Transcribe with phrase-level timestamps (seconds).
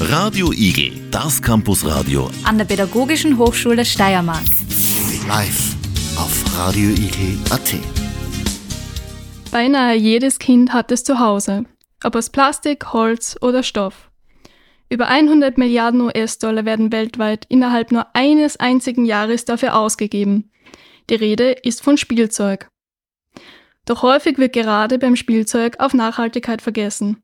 [0.00, 4.44] Radio Igel, das Campusradio an der Pädagogischen Hochschule Steiermark.
[5.26, 5.74] Live
[6.16, 7.74] auf radioigel.at.
[9.50, 11.64] Beinahe jedes Kind hat es zu Hause,
[12.04, 14.10] ob aus Plastik, Holz oder Stoff.
[14.88, 20.50] Über 100 Milliarden US-Dollar werden weltweit innerhalb nur eines einzigen Jahres dafür ausgegeben.
[21.10, 22.68] Die Rede ist von Spielzeug.
[23.84, 27.22] Doch häufig wird gerade beim Spielzeug auf Nachhaltigkeit vergessen.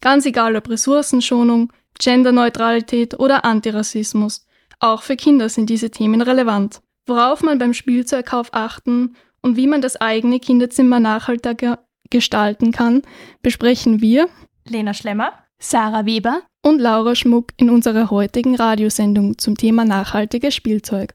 [0.00, 4.46] Ganz egal ob Ressourcenschonung, Genderneutralität oder Antirassismus,
[4.78, 6.80] auch für Kinder sind diese Themen relevant.
[7.06, 11.78] Worauf man beim Spielzeugkauf achten und wie man das eigene Kinderzimmer nachhaltiger
[12.10, 13.02] gestalten kann,
[13.42, 14.28] besprechen wir,
[14.68, 21.14] Lena Schlemmer, Sarah Weber und Laura Schmuck in unserer heutigen Radiosendung zum Thema nachhaltiges Spielzeug.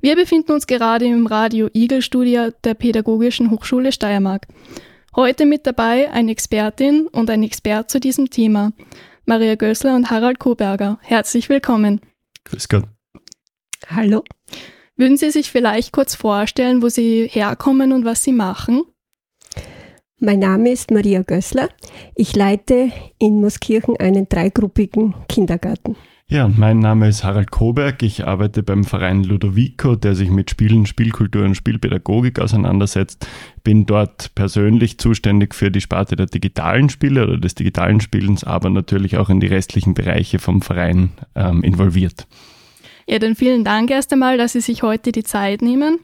[0.00, 4.46] Wir befinden uns gerade im Radio Igel Studio der Pädagogischen Hochschule Steiermark.
[5.16, 8.72] Heute mit dabei eine Expertin und ein Expert zu diesem Thema,
[9.26, 10.98] Maria Gößler und Harald Koberger.
[11.02, 12.00] Herzlich willkommen.
[12.42, 12.82] Grüß Gott.
[13.86, 14.24] Hallo.
[14.96, 18.82] Würden Sie sich vielleicht kurz vorstellen, wo Sie herkommen und was Sie machen?
[20.18, 21.68] Mein Name ist Maria Gößler.
[22.16, 25.94] Ich leite in Moskirchen einen dreigruppigen Kindergarten.
[26.26, 28.02] Ja, mein Name ist Harald Koberg.
[28.02, 33.26] Ich arbeite beim Verein Ludovico, der sich mit Spielen, Spielkultur und Spielpädagogik auseinandersetzt.
[33.62, 38.70] Bin dort persönlich zuständig für die Sparte der digitalen Spiele oder des digitalen Spielens, aber
[38.70, 42.26] natürlich auch in die restlichen Bereiche vom Verein ähm, involviert.
[43.06, 46.00] Ja, dann vielen Dank erst einmal, dass Sie sich heute die Zeit nehmen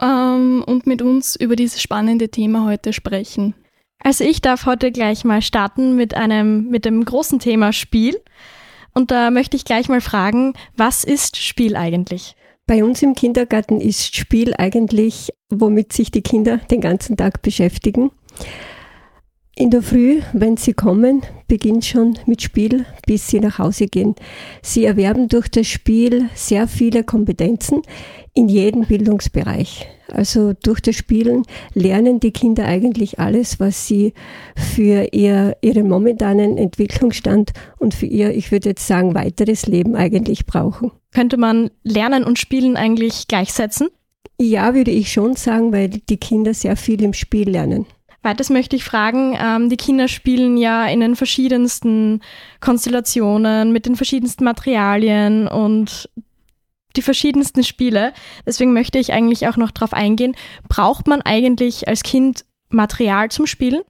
[0.00, 3.54] ähm, und mit uns über dieses spannende Thema heute sprechen.
[3.98, 8.20] Also ich darf heute gleich mal starten mit einem, mit dem großen Thema Spiel.
[8.94, 12.36] Und da möchte ich gleich mal fragen, was ist Spiel eigentlich?
[12.66, 18.10] Bei uns im Kindergarten ist Spiel eigentlich, womit sich die Kinder den ganzen Tag beschäftigen.
[19.54, 24.14] In der Früh, wenn sie kommen, beginnt schon mit Spiel, bis sie nach Hause gehen.
[24.62, 27.82] Sie erwerben durch das Spiel sehr viele Kompetenzen
[28.32, 29.86] in jedem Bildungsbereich.
[30.10, 31.42] Also durch das Spielen
[31.74, 34.14] lernen die Kinder eigentlich alles, was sie
[34.56, 40.46] für ihr, ihren momentanen Entwicklungsstand und für ihr, ich würde jetzt sagen, weiteres Leben eigentlich
[40.46, 40.92] brauchen.
[41.12, 43.88] Könnte man Lernen und Spielen eigentlich gleichsetzen?
[44.40, 47.86] Ja, würde ich schon sagen, weil die Kinder sehr viel im Spiel lernen.
[48.22, 52.20] Weiters möchte ich fragen, ähm, die Kinder spielen ja in den verschiedensten
[52.60, 56.08] Konstellationen, mit den verschiedensten Materialien und
[56.96, 58.12] die verschiedensten Spiele.
[58.46, 60.36] Deswegen möchte ich eigentlich auch noch darauf eingehen,
[60.68, 63.82] braucht man eigentlich als Kind Material zum Spielen?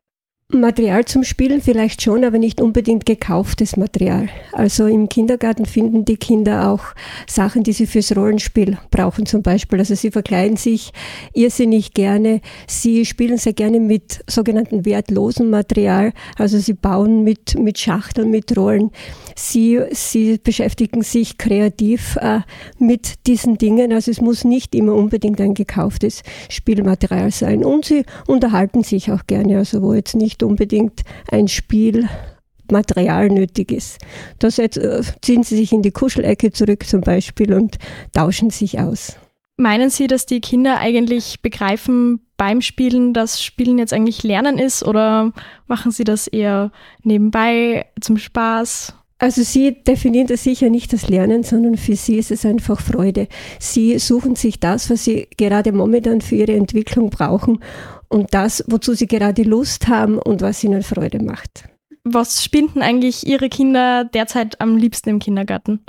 [0.61, 4.29] Material zum Spielen vielleicht schon, aber nicht unbedingt gekauftes Material.
[4.53, 6.83] Also im Kindergarten finden die Kinder auch
[7.27, 9.79] Sachen, die sie fürs Rollenspiel brauchen zum Beispiel.
[9.79, 10.93] Also sie verkleiden sich
[11.33, 12.41] irrsinnig gerne.
[12.67, 16.13] Sie spielen sehr gerne mit sogenannten wertlosen Material.
[16.37, 18.91] Also sie bauen mit, mit Schachteln, mit Rollen.
[19.35, 22.41] Sie, sie beschäftigen sich kreativ äh,
[22.79, 23.93] mit diesen Dingen.
[23.93, 27.65] Also es muss nicht immer unbedingt ein gekauftes Spielmaterial sein.
[27.65, 29.59] Und sie unterhalten sich auch gerne.
[29.59, 33.99] Also wo jetzt nicht unbedingt ein Spielmaterial nötig ist.
[34.39, 37.77] Da äh, ziehen sie sich in die Kuschelecke zurück zum Beispiel und
[38.13, 39.17] tauschen sich aus.
[39.59, 44.83] Meinen Sie, dass die Kinder eigentlich begreifen beim Spielen, dass Spielen jetzt eigentlich Lernen ist
[44.83, 45.33] oder
[45.67, 46.73] machen Sie das eher
[47.03, 48.95] nebenbei zum Spaß?
[49.23, 53.29] Also Sie definieren das sicher nicht als Lernen, sondern für Sie ist es einfach Freude.
[53.61, 57.61] Sie suchen sich das, was Sie gerade momentan für Ihre Entwicklung brauchen
[58.09, 61.69] und das, wozu sie gerade Lust haben und was ihnen Freude macht.
[62.03, 65.85] Was spielen eigentlich Ihre Kinder derzeit am liebsten im Kindergarten?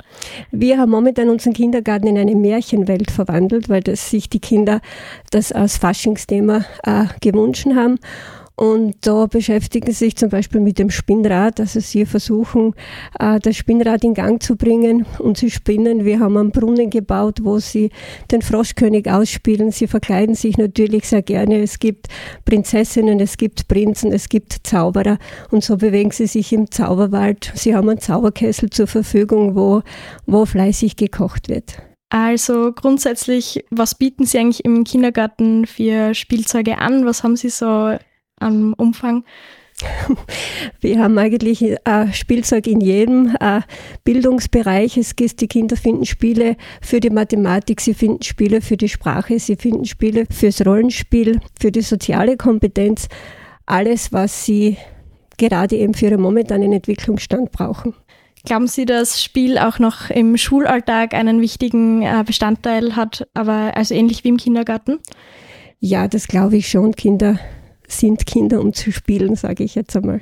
[0.52, 4.80] Wir haben momentan unseren Kindergarten in eine Märchenwelt verwandelt, weil das sich die Kinder
[5.32, 7.98] das als Faschingsthema äh, gewünscht haben.
[8.56, 11.58] Und da beschäftigen sie sich zum Beispiel mit dem Spinnrad.
[11.58, 12.74] Also sie versuchen,
[13.18, 16.04] äh, das Spinnrad in Gang zu bringen und sie spinnen.
[16.04, 17.90] Wir haben einen Brunnen gebaut, wo sie
[18.30, 19.72] den Froschkönig ausspielen.
[19.72, 21.62] Sie verkleiden sich natürlich sehr gerne.
[21.62, 22.06] Es gibt
[22.44, 25.18] Prinzessinnen, es gibt Prinzen, es gibt Zauberer.
[25.50, 27.50] Und so bewegen sie sich im Zauberwald.
[27.56, 29.82] Sie haben einen Zauberkessel zur Verfügung, wo,
[30.26, 31.78] wo fleißig gekocht wird.
[32.10, 37.06] Also grundsätzlich, was bieten Sie eigentlich im Kindergarten für Spielzeuge an?
[37.06, 37.96] Was haben Sie so
[38.44, 39.24] am Umfang?
[40.80, 43.60] Wir haben eigentlich äh, Spielzeug in jedem äh,
[44.04, 44.96] Bildungsbereich.
[44.96, 49.38] Es gibt, die Kinder finden Spiele für die Mathematik, sie finden Spiele für die Sprache,
[49.38, 53.08] sie finden Spiele fürs Rollenspiel, für die soziale Kompetenz.
[53.66, 54.76] Alles, was sie
[55.38, 57.94] gerade eben für ihren momentanen Entwicklungsstand brauchen.
[58.44, 63.94] Glauben Sie, dass Spiel auch noch im Schulalltag einen wichtigen äh, Bestandteil hat, aber also
[63.94, 64.98] ähnlich wie im Kindergarten?
[65.80, 66.94] Ja, das glaube ich schon.
[66.94, 67.38] Kinder
[67.88, 70.20] sind Kinder, um zu spielen, sage ich jetzt einmal.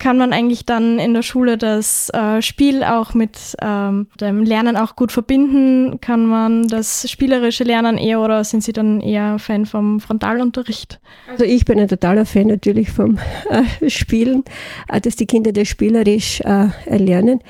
[0.00, 4.76] kann man eigentlich dann in der Schule das äh, Spiel auch mit ähm, dem Lernen
[4.76, 6.00] auch gut verbinden?
[6.00, 11.00] Kann man das spielerische Lernen eher oder sind Sie dann eher Fan vom Frontalunterricht?
[11.28, 13.18] Also ich bin ein totaler Fan natürlich vom
[13.50, 14.42] äh, Spielen,
[14.88, 17.40] äh, dass die Kinder das spielerisch äh, erlernen.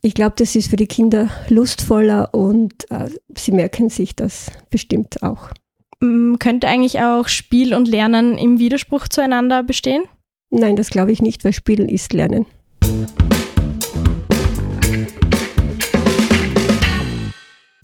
[0.00, 5.22] Ich glaube, das ist für die Kinder lustvoller und äh, sie merken sich das bestimmt
[5.22, 5.50] auch.
[6.00, 10.04] Könnte eigentlich auch Spiel und Lernen im Widerspruch zueinander bestehen?
[10.50, 12.46] Nein, das glaube ich nicht, weil Spielen ist Lernen.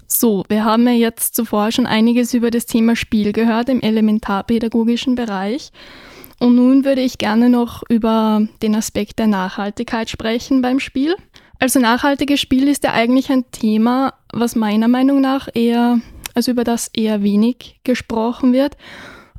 [0.06, 5.16] So, wir haben ja jetzt zuvor schon einiges über das Thema Spiel gehört im elementarpädagogischen
[5.16, 5.72] Bereich.
[6.38, 11.16] Und nun würde ich gerne noch über den Aspekt der Nachhaltigkeit sprechen beim Spiel.
[11.58, 16.00] Also nachhaltiges Spiel ist ja eigentlich ein Thema, was meiner Meinung nach eher,
[16.34, 18.76] also über das eher wenig gesprochen wird,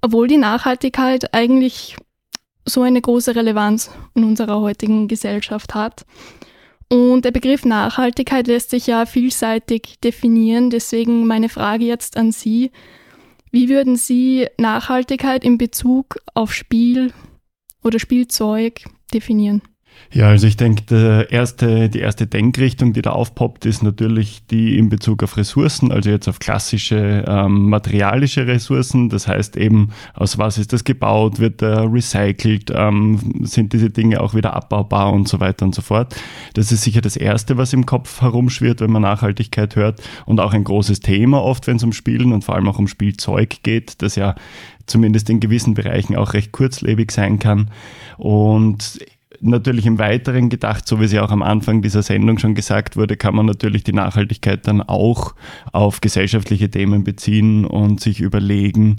[0.01, 1.95] obwohl die Nachhaltigkeit eigentlich
[2.65, 6.05] so eine große Relevanz in unserer heutigen Gesellschaft hat.
[6.89, 10.69] Und der Begriff Nachhaltigkeit lässt sich ja vielseitig definieren.
[10.69, 12.71] Deswegen meine Frage jetzt an Sie.
[13.51, 17.11] Wie würden Sie Nachhaltigkeit in Bezug auf Spiel
[17.83, 19.61] oder Spielzeug definieren?
[20.13, 24.89] Ja, also ich denke, erste, die erste Denkrichtung, die da aufpoppt, ist natürlich die in
[24.89, 29.09] Bezug auf Ressourcen, also jetzt auf klassische ähm, materialische Ressourcen.
[29.09, 34.21] Das heißt eben, aus was ist das gebaut, wird er recycelt, ähm, sind diese Dinge
[34.21, 36.15] auch wieder abbaubar und so weiter und so fort.
[36.53, 40.53] Das ist sicher das Erste, was im Kopf herumschwirrt, wenn man Nachhaltigkeit hört und auch
[40.53, 44.03] ein großes Thema oft, wenn es um Spielen und vor allem auch um Spielzeug geht,
[44.03, 44.35] das ja
[44.85, 47.71] zumindest in gewissen Bereichen auch recht kurzlebig sein kann.
[48.17, 48.99] Und
[49.43, 53.17] natürlich im Weiteren gedacht, so wie ja auch am Anfang dieser Sendung schon gesagt wurde,
[53.17, 55.35] kann man natürlich die Nachhaltigkeit dann auch
[55.71, 58.97] auf gesellschaftliche Themen beziehen und sich überlegen,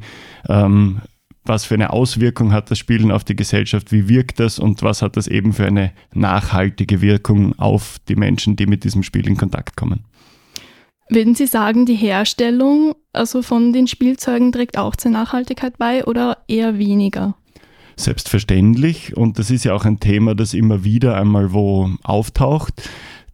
[0.49, 1.00] ähm,
[1.44, 5.02] was für eine Auswirkung hat das Spielen auf die Gesellschaft, wie wirkt das und was
[5.02, 9.37] hat das eben für eine nachhaltige Wirkung auf die Menschen, die mit diesem Spiel in
[9.37, 10.05] Kontakt kommen.
[11.11, 16.38] Würden Sie sagen, die Herstellung also von den Spielzeugen trägt auch zur Nachhaltigkeit bei oder
[16.49, 17.35] eher weniger?
[17.96, 19.17] Selbstverständlich.
[19.17, 22.88] Und das ist ja auch ein Thema, das immer wieder einmal wo auftaucht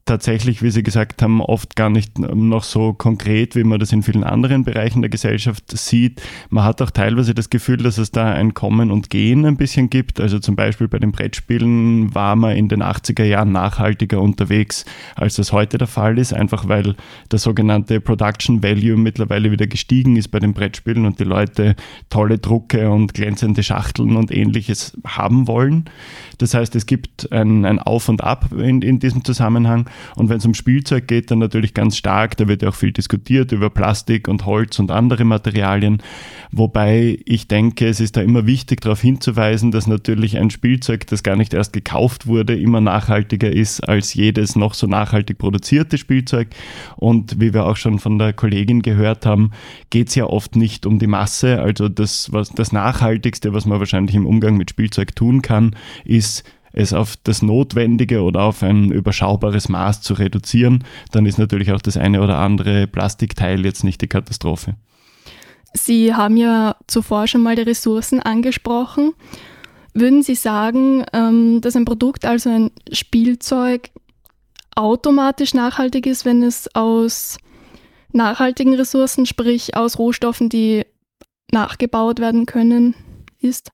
[0.05, 4.03] tatsächlich, wie Sie gesagt haben, oft gar nicht noch so konkret, wie man das in
[4.03, 6.21] vielen anderen Bereichen der Gesellschaft sieht.
[6.49, 9.91] Man hat auch teilweise das Gefühl, dass es da ein Kommen und Gehen ein bisschen
[9.91, 10.21] gibt.
[10.21, 15.37] Also zum Beispiel bei den Brettspielen war man in den 80er Jahren nachhaltiger unterwegs, als
[15.37, 16.97] das heute der Fall ist, einfach weil
[17.31, 21.77] der sogenannte Production Value mittlerweile wieder gestiegen ist bei den Brettspielen und die Leute
[22.09, 25.85] tolle Drucke und glänzende Schachteln und ähnliches haben wollen.
[26.39, 29.90] Das heißt, es gibt ein, ein Auf und Ab in, in diesem Zusammenhang.
[30.17, 32.93] Und wenn es um Spielzeug geht, dann natürlich ganz stark, da wird ja auch viel
[32.93, 36.03] diskutiert über Plastik und Holz und andere Materialien.
[36.53, 41.23] Wobei ich denke, es ist da immer wichtig darauf hinzuweisen, dass natürlich ein Spielzeug, das
[41.23, 46.49] gar nicht erst gekauft wurde, immer nachhaltiger ist als jedes noch so nachhaltig produzierte Spielzeug.
[46.97, 49.53] Und wie wir auch schon von der Kollegin gehört haben,
[49.91, 51.61] geht es ja oft nicht um die Masse.
[51.61, 56.45] Also das, was, das Nachhaltigste, was man wahrscheinlich im Umgang mit Spielzeug tun kann, ist
[56.73, 61.81] es auf das Notwendige oder auf ein überschaubares Maß zu reduzieren, dann ist natürlich auch
[61.81, 64.75] das eine oder andere Plastikteil jetzt nicht die Katastrophe.
[65.73, 69.13] Sie haben ja zuvor schon mal die Ressourcen angesprochen.
[69.95, 73.91] Würden Sie sagen, ähm, dass ein Produkt, also ein Spielzeug,
[74.77, 77.39] automatisch nachhaltig ist, wenn es aus
[78.13, 80.85] nachhaltigen Ressourcen, sprich aus Rohstoffen, die
[81.53, 82.95] nachgebaut werden können,
[83.41, 83.71] ist?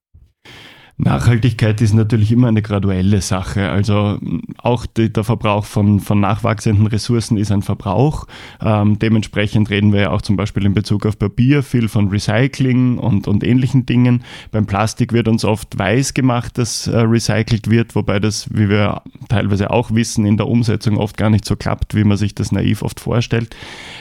[0.98, 3.68] Nachhaltigkeit ist natürlich immer eine graduelle Sache.
[3.68, 4.18] Also
[4.56, 8.26] auch die, der Verbrauch von, von nachwachsenden Ressourcen ist ein Verbrauch.
[8.62, 12.96] Ähm, dementsprechend reden wir ja auch zum Beispiel in Bezug auf Papier viel von Recycling
[12.96, 14.24] und, und ähnlichen Dingen.
[14.52, 19.02] Beim Plastik wird uns oft weiß gemacht, dass äh, recycelt wird, wobei das, wie wir
[19.28, 22.52] teilweise auch wissen, in der Umsetzung oft gar nicht so klappt, wie man sich das
[22.52, 23.54] naiv oft vorstellt.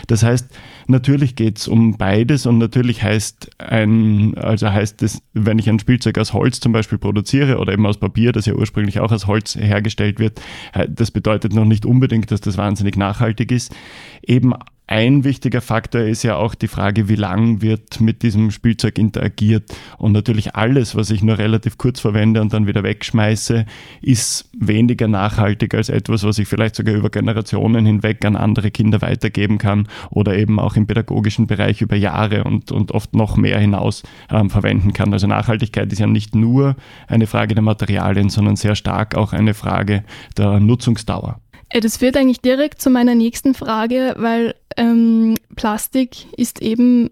[0.08, 0.48] Das heißt,
[0.88, 5.80] Natürlich geht es um beides und natürlich heißt ein, also heißt es, wenn ich ein
[5.80, 9.26] Spielzeug aus Holz zum Beispiel produziere oder eben aus Papier, das ja ursprünglich auch aus
[9.26, 10.40] Holz hergestellt wird,
[10.74, 13.76] äh, das bedeutet noch nicht unbedingt, dass das wahnsinnig nachhaltig ist.
[14.22, 14.54] Eben
[14.88, 19.76] ein wichtiger Faktor ist ja auch die Frage, wie lang wird mit diesem Spielzeug interagiert.
[19.98, 23.66] Und natürlich alles, was ich nur relativ kurz verwende und dann wieder wegschmeiße,
[24.04, 29.02] ist weniger nachhaltig als etwas, was ich vielleicht sogar über Generationen hinweg an andere Kinder
[29.02, 33.60] weitergeben kann oder eben auch im pädagogischen Bereich über Jahre und, und oft noch mehr
[33.60, 35.12] hinaus ähm, verwenden kann.
[35.14, 36.76] Also Nachhaltigkeit ist ja nicht nur
[37.08, 40.04] eine Frage der Materialien, sondern sehr stark auch eine Frage
[40.38, 41.40] der Nutzungsdauer.
[41.70, 47.10] Das führt eigentlich direkt zu meiner nächsten Frage, weil ähm, Plastik ist eben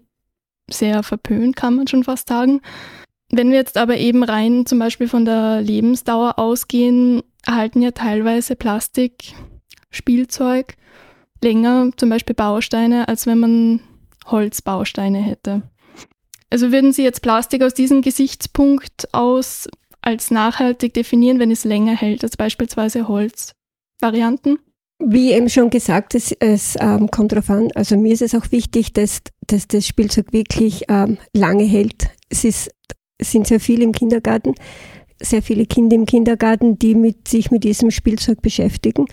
[0.70, 2.60] sehr verpönt, kann man schon fast sagen.
[3.30, 8.56] Wenn wir jetzt aber eben rein zum Beispiel von der Lebensdauer ausgehen, erhalten ja teilweise
[8.56, 9.34] Plastik,
[9.90, 10.76] Spielzeug
[11.42, 13.80] länger, zum Beispiel Bausteine, als wenn man
[14.26, 15.62] Holzbausteine hätte.
[16.48, 19.68] Also würden Sie jetzt Plastik aus diesem Gesichtspunkt aus
[20.00, 23.08] als nachhaltig definieren, wenn es länger hält als beispielsweise
[24.04, 24.58] Holzvarianten?
[24.98, 27.68] Wie eben schon gesagt, es, es ähm, kommt darauf an.
[27.74, 32.08] Also mir ist es auch wichtig, dass, dass das Spielzeug wirklich ähm, lange hält.
[32.28, 32.70] Es ist,
[33.20, 34.54] sind sehr viele im Kindergarten,
[35.20, 39.06] sehr viele Kinder im Kindergarten, die mit, sich mit diesem Spielzeug beschäftigen.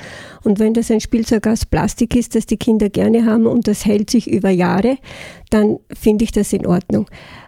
[0.43, 3.85] Und wenn das ein Spielzeug aus Plastik ist, das die Kinder gerne haben und das
[3.85, 4.97] hält sich über Jahre,
[5.49, 7.07] dann finde ich das in Ordnung.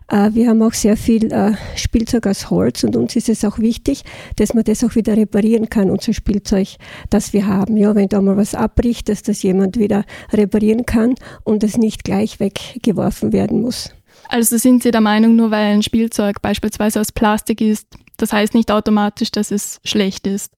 [0.09, 3.59] Äh, wir haben auch sehr viel äh, Spielzeug aus Holz und uns ist es auch
[3.59, 4.03] wichtig,
[4.35, 6.75] dass man das auch wieder reparieren kann, unser Spielzeug,
[7.09, 7.77] das wir haben.
[7.77, 12.03] Ja, wenn da mal was abbricht, dass das jemand wieder reparieren kann und es nicht
[12.03, 13.91] gleich weggeworfen werden muss.
[14.29, 18.53] Also sind Sie der Meinung, nur weil ein Spielzeug beispielsweise aus Plastik ist, das heißt
[18.53, 20.53] nicht automatisch, dass es schlecht ist?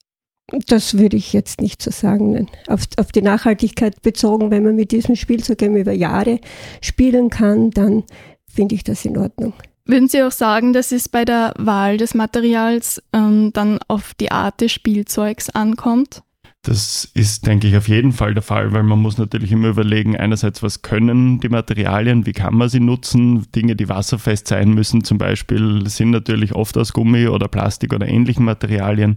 [0.68, 2.48] Das würde ich jetzt nicht so sagen.
[2.68, 6.38] Auf, auf die Nachhaltigkeit bezogen, wenn man mit diesem Spielzeug über Jahre
[6.80, 8.04] spielen kann, dann
[8.56, 9.52] finde ich das in Ordnung.
[9.84, 14.32] Würden Sie auch sagen, dass es bei der Wahl des Materials ähm, dann auf die
[14.32, 16.22] Art des Spielzeugs ankommt?
[16.66, 20.16] Das ist, denke ich, auf jeden Fall der Fall, weil man muss natürlich immer überlegen,
[20.16, 23.46] einerseits, was können die Materialien, wie kann man sie nutzen?
[23.54, 28.08] Dinge, die wasserfest sein müssen, zum Beispiel, sind natürlich oft aus Gummi oder Plastik oder
[28.08, 29.14] ähnlichen Materialien,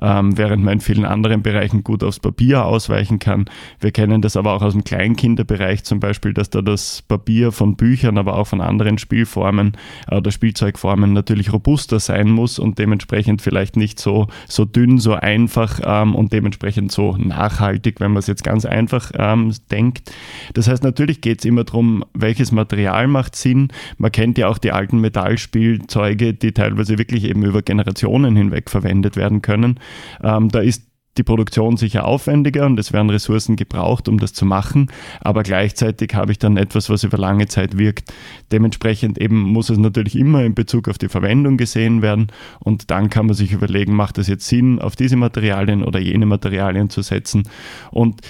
[0.00, 3.46] ähm, während man in vielen anderen Bereichen gut aufs Papier ausweichen kann.
[3.80, 7.74] Wir kennen das aber auch aus dem Kleinkinderbereich zum Beispiel, dass da das Papier von
[7.74, 9.76] Büchern, aber auch von anderen Spielformen
[10.08, 15.14] äh, oder Spielzeugformen natürlich robuster sein muss und dementsprechend vielleicht nicht so, so dünn, so
[15.14, 20.12] einfach ähm, und dementsprechend so nachhaltig, wenn man es jetzt ganz einfach ähm, denkt.
[20.54, 23.68] Das heißt, natürlich geht es immer darum, welches Material macht Sinn.
[23.98, 29.16] Man kennt ja auch die alten Metallspielzeuge, die teilweise wirklich eben über Generationen hinweg verwendet
[29.16, 29.80] werden können.
[30.22, 34.46] Ähm, da ist die Produktion sicher aufwendiger und es werden Ressourcen gebraucht, um das zu
[34.46, 34.90] machen,
[35.20, 38.12] aber gleichzeitig habe ich dann etwas, was über lange Zeit wirkt.
[38.50, 42.28] Dementsprechend eben muss es natürlich immer in Bezug auf die Verwendung gesehen werden.
[42.60, 46.26] Und dann kann man sich überlegen, macht es jetzt Sinn, auf diese Materialien oder jene
[46.26, 47.42] Materialien zu setzen.
[47.90, 48.20] Und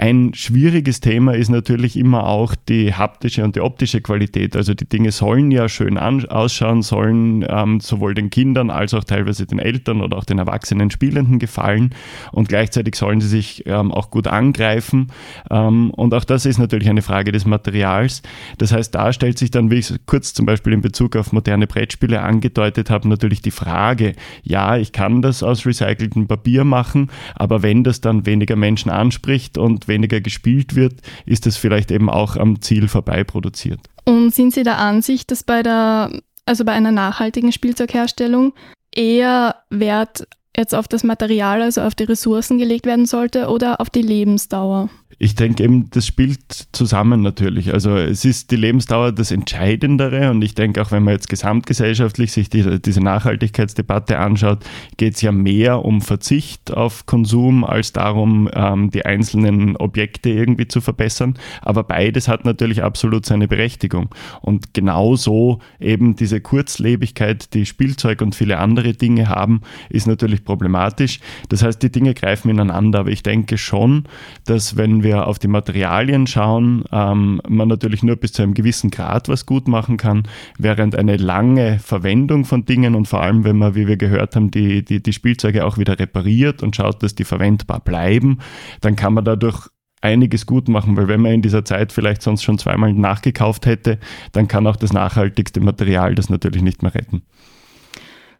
[0.00, 4.56] ein schwieriges Thema ist natürlich immer auch die haptische und die optische Qualität.
[4.56, 9.44] Also die Dinge sollen ja schön ausschauen, sollen ähm, sowohl den Kindern als auch teilweise
[9.44, 11.90] den Eltern oder auch den erwachsenen Spielenden gefallen
[12.32, 15.08] und gleichzeitig sollen sie sich ähm, auch gut angreifen.
[15.50, 18.22] Ähm, und auch das ist natürlich eine Frage des Materials.
[18.56, 21.34] Das heißt, da stellt sich dann, wie ich es kurz zum Beispiel in Bezug auf
[21.34, 24.14] moderne Brettspiele angedeutet habe, natürlich die Frage,
[24.44, 29.58] ja, ich kann das aus recyceltem Papier machen, aber wenn das dann weniger Menschen anspricht
[29.58, 33.80] und weniger gespielt wird, ist es vielleicht eben auch am Ziel vorbei produziert.
[34.06, 36.10] Und sind Sie der Ansicht, dass bei der,
[36.46, 38.54] also bei einer nachhaltigen Spielzeugherstellung
[38.94, 43.90] eher Wert jetzt auf das Material, also auf die Ressourcen gelegt werden sollte oder auf
[43.90, 44.88] die Lebensdauer?
[45.22, 46.40] Ich denke eben, das spielt
[46.72, 47.74] zusammen natürlich.
[47.74, 52.32] Also es ist die Lebensdauer das Entscheidendere und ich denke auch, wenn man jetzt gesamtgesellschaftlich
[52.32, 54.64] sich die, diese Nachhaltigkeitsdebatte anschaut,
[54.96, 60.68] geht es ja mehr um Verzicht auf Konsum als darum, ähm, die einzelnen Objekte irgendwie
[60.68, 61.34] zu verbessern.
[61.60, 64.08] Aber beides hat natürlich absolut seine Berechtigung.
[64.40, 69.60] Und genauso eben diese Kurzlebigkeit, die Spielzeug und viele andere Dinge haben,
[69.90, 71.20] ist natürlich problematisch.
[71.50, 73.00] Das heißt, die Dinge greifen ineinander.
[73.00, 74.04] Aber ich denke schon,
[74.46, 78.54] dass wenn wir wir auf die Materialien schauen, ähm, man natürlich nur bis zu einem
[78.54, 80.22] gewissen Grad was gut machen kann,
[80.58, 84.50] während eine lange Verwendung von Dingen und vor allem, wenn man, wie wir gehört haben,
[84.50, 88.38] die, die, die Spielzeuge auch wieder repariert und schaut, dass die verwendbar bleiben,
[88.80, 89.68] dann kann man dadurch
[90.00, 93.98] einiges gut machen, weil wenn man in dieser Zeit vielleicht sonst schon zweimal nachgekauft hätte,
[94.32, 97.22] dann kann auch das nachhaltigste Material das natürlich nicht mehr retten.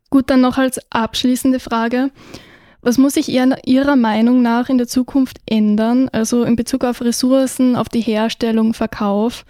[0.09, 2.11] Gut, dann noch als abschließende Frage.
[2.83, 7.77] Was muss sich Ihrer Meinung nach in der Zukunft ändern, also in Bezug auf Ressourcen,
[7.77, 9.45] auf die Herstellung, Verkauf,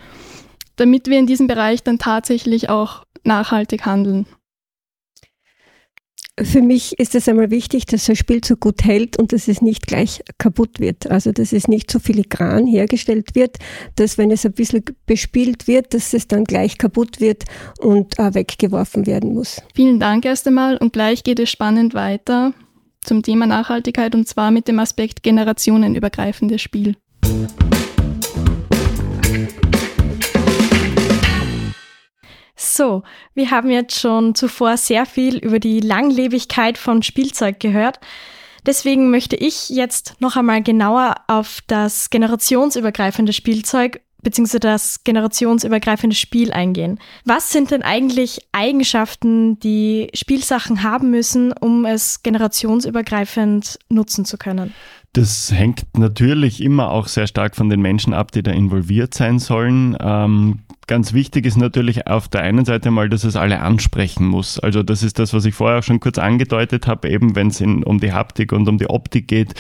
[0.77, 4.27] damit wir in diesem Bereich dann tatsächlich auch nachhaltig handeln?
[6.43, 9.87] Für mich ist es einmal wichtig, dass ein Spielzeug gut hält und dass es nicht
[9.87, 11.11] gleich kaputt wird.
[11.11, 13.59] Also, dass es nicht so filigran hergestellt wird,
[13.97, 17.45] dass wenn es ein bisschen bespielt wird, dass es dann gleich kaputt wird
[17.79, 19.61] und äh, weggeworfen werden muss.
[19.75, 22.55] Vielen Dank erst einmal und gleich geht es spannend weiter
[23.03, 26.97] zum Thema Nachhaltigkeit und zwar mit dem Aspekt generationenübergreifendes Spiel.
[32.57, 33.03] So,
[33.35, 38.01] wir haben jetzt schon zuvor sehr viel über die Langlebigkeit von Spielzeug gehört.
[38.67, 46.53] Deswegen möchte ich jetzt noch einmal genauer auf das generationsübergreifende Spielzeug beziehungsweise das generationsübergreifende Spiel
[46.53, 46.99] eingehen.
[47.25, 54.75] Was sind denn eigentlich Eigenschaften, die Spielsachen haben müssen, um es generationsübergreifend nutzen zu können?
[55.13, 59.41] Das hängt natürlich immer auch sehr stark von den Menschen ab, die da involviert sein
[59.41, 59.97] sollen.
[60.01, 64.59] Ähm, ganz wichtig ist natürlich auf der einen Seite mal, dass es alle ansprechen muss.
[64.59, 67.61] Also das ist das, was ich vorher auch schon kurz angedeutet habe, eben wenn es
[67.61, 69.55] um die Haptik und um die Optik geht.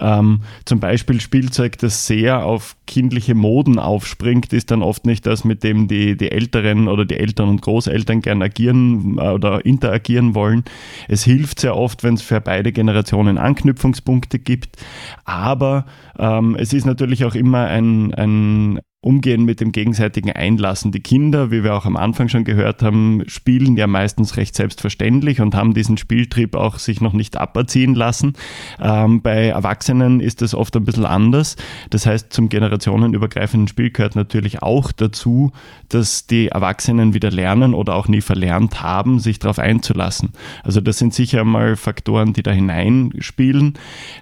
[0.00, 5.42] Ähm, zum Beispiel Spielzeug, das sehr auf kindliche Moden aufspringt, ist dann oft nicht das,
[5.44, 10.36] mit dem die, die Älteren oder die Eltern und Großeltern gern agieren äh, oder interagieren
[10.36, 10.62] wollen.
[11.08, 14.76] Es hilft sehr oft, wenn es für beide Generationen Anknüpfungspunkte gibt.
[15.24, 15.84] Aber
[16.16, 20.90] ähm, es ist natürlich auch immer ein, ein Umgehen mit dem gegenseitigen Einlassen.
[20.90, 25.40] Die Kinder, wie wir auch am Anfang schon gehört haben, spielen ja meistens recht selbstverständlich
[25.40, 28.32] und haben diesen Spieltrieb auch sich noch nicht aberziehen lassen.
[28.80, 31.54] Ähm, bei Erwachsenen ist das oft ein bisschen anders.
[31.90, 35.52] Das heißt, zum generationenübergreifenden Spiel gehört natürlich auch dazu,
[35.88, 40.30] dass die Erwachsenen wieder lernen oder auch nie verlernt haben, sich darauf einzulassen.
[40.64, 43.74] Also das sind sicher mal Faktoren, die da hineinspielen.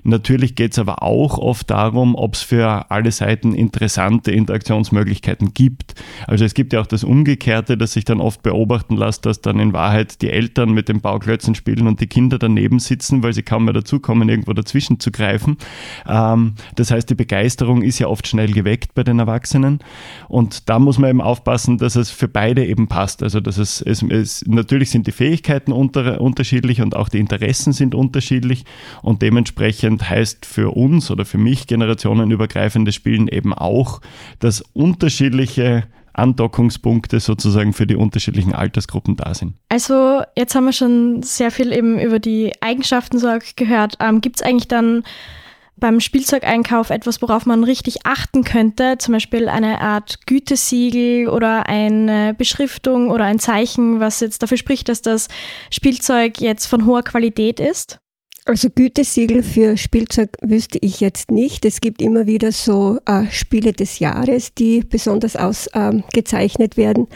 [0.02, 4.30] Natürlich geht es aber auch oft darum, ob es für alle Seiten interessante
[4.74, 5.94] Interaktionsmöglichkeiten gibt.
[6.26, 9.58] Also es gibt ja auch das Umgekehrte, das sich dann oft beobachten lässt, dass dann
[9.58, 13.42] in Wahrheit die Eltern mit den Bauklötzen spielen und die Kinder daneben sitzen, weil sie
[13.42, 15.56] kaum mehr dazukommen, irgendwo dazwischen zu greifen.
[16.06, 19.80] Ähm, das heißt, die Begeisterung ist ja oft schnell geweckt bei den Erwachsenen
[20.28, 23.22] und da muss man eben aufpassen, dass es für beide eben passt.
[23.22, 27.72] Also dass es, es, es natürlich sind die Fähigkeiten unter, unterschiedlich und auch die Interessen
[27.72, 28.64] sind unterschiedlich
[29.02, 34.00] und dementsprechend heißt für uns oder für mich generationenübergreifendes Spielen eben auch,
[34.38, 35.84] dass unterschiedliche
[36.14, 39.54] Andockungspunkte sozusagen für die unterschiedlichen Altersgruppen da sind.
[39.68, 43.96] Also jetzt haben wir schon sehr viel eben über die Eigenschaften so gehört.
[44.00, 45.02] Ähm, Gibt es eigentlich dann
[45.76, 48.96] beim Spielzeugeinkauf etwas, worauf man richtig achten könnte?
[48.98, 54.88] Zum Beispiel eine Art Gütesiegel oder eine Beschriftung oder ein Zeichen, was jetzt dafür spricht,
[54.88, 55.28] dass das
[55.70, 57.98] Spielzeug jetzt von hoher Qualität ist?
[58.46, 61.64] Also Gütesiegel für Spielzeug wüsste ich jetzt nicht.
[61.64, 67.06] Es gibt immer wieder so äh, Spiele des Jahres, die besonders ausgezeichnet ähm, werden.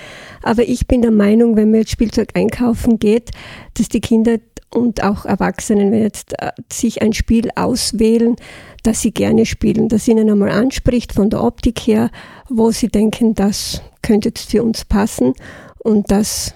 [0.43, 3.33] Aber ich bin der Meinung, wenn man jetzt Spielzeug einkaufen geht,
[3.75, 4.39] dass die Kinder
[4.71, 8.37] und auch Erwachsenen, wenn jetzt äh, sich ein Spiel auswählen,
[8.83, 12.11] dass sie gerne spielen, dass ihnen einmal anspricht von der Optik her,
[12.49, 15.35] wo sie denken, das könnte jetzt für uns passen
[15.79, 16.55] und das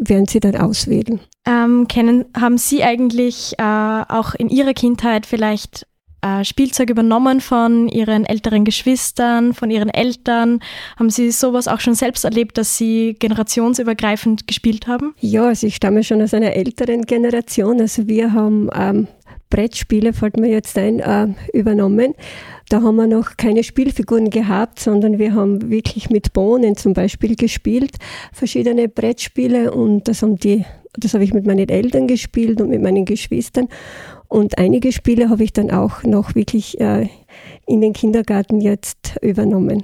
[0.00, 1.20] werden sie dann auswählen.
[1.46, 5.86] Ähm, kennen, haben Sie eigentlich äh, auch in Ihrer Kindheit vielleicht
[6.22, 10.60] äh, Spielzeug übernommen von Ihren älteren Geschwistern, von Ihren Eltern?
[10.98, 15.14] Haben Sie sowas auch schon selbst erlebt, dass Sie generationsübergreifend gespielt haben?
[15.20, 17.80] Ja, also ich stamme schon aus einer älteren Generation.
[17.80, 19.08] Also wir haben ähm,
[19.48, 22.14] Brettspiele, fällt mir jetzt ein, äh, übernommen.
[22.70, 27.34] Da haben wir noch keine Spielfiguren gehabt, sondern wir haben wirklich mit Bohnen zum Beispiel
[27.34, 27.96] gespielt,
[28.32, 30.64] verschiedene Brettspiele und das haben die,
[30.96, 33.66] das habe ich mit meinen Eltern gespielt und mit meinen Geschwistern.
[34.28, 37.08] Und einige Spiele habe ich dann auch noch wirklich äh,
[37.66, 39.82] in den Kindergarten jetzt übernommen.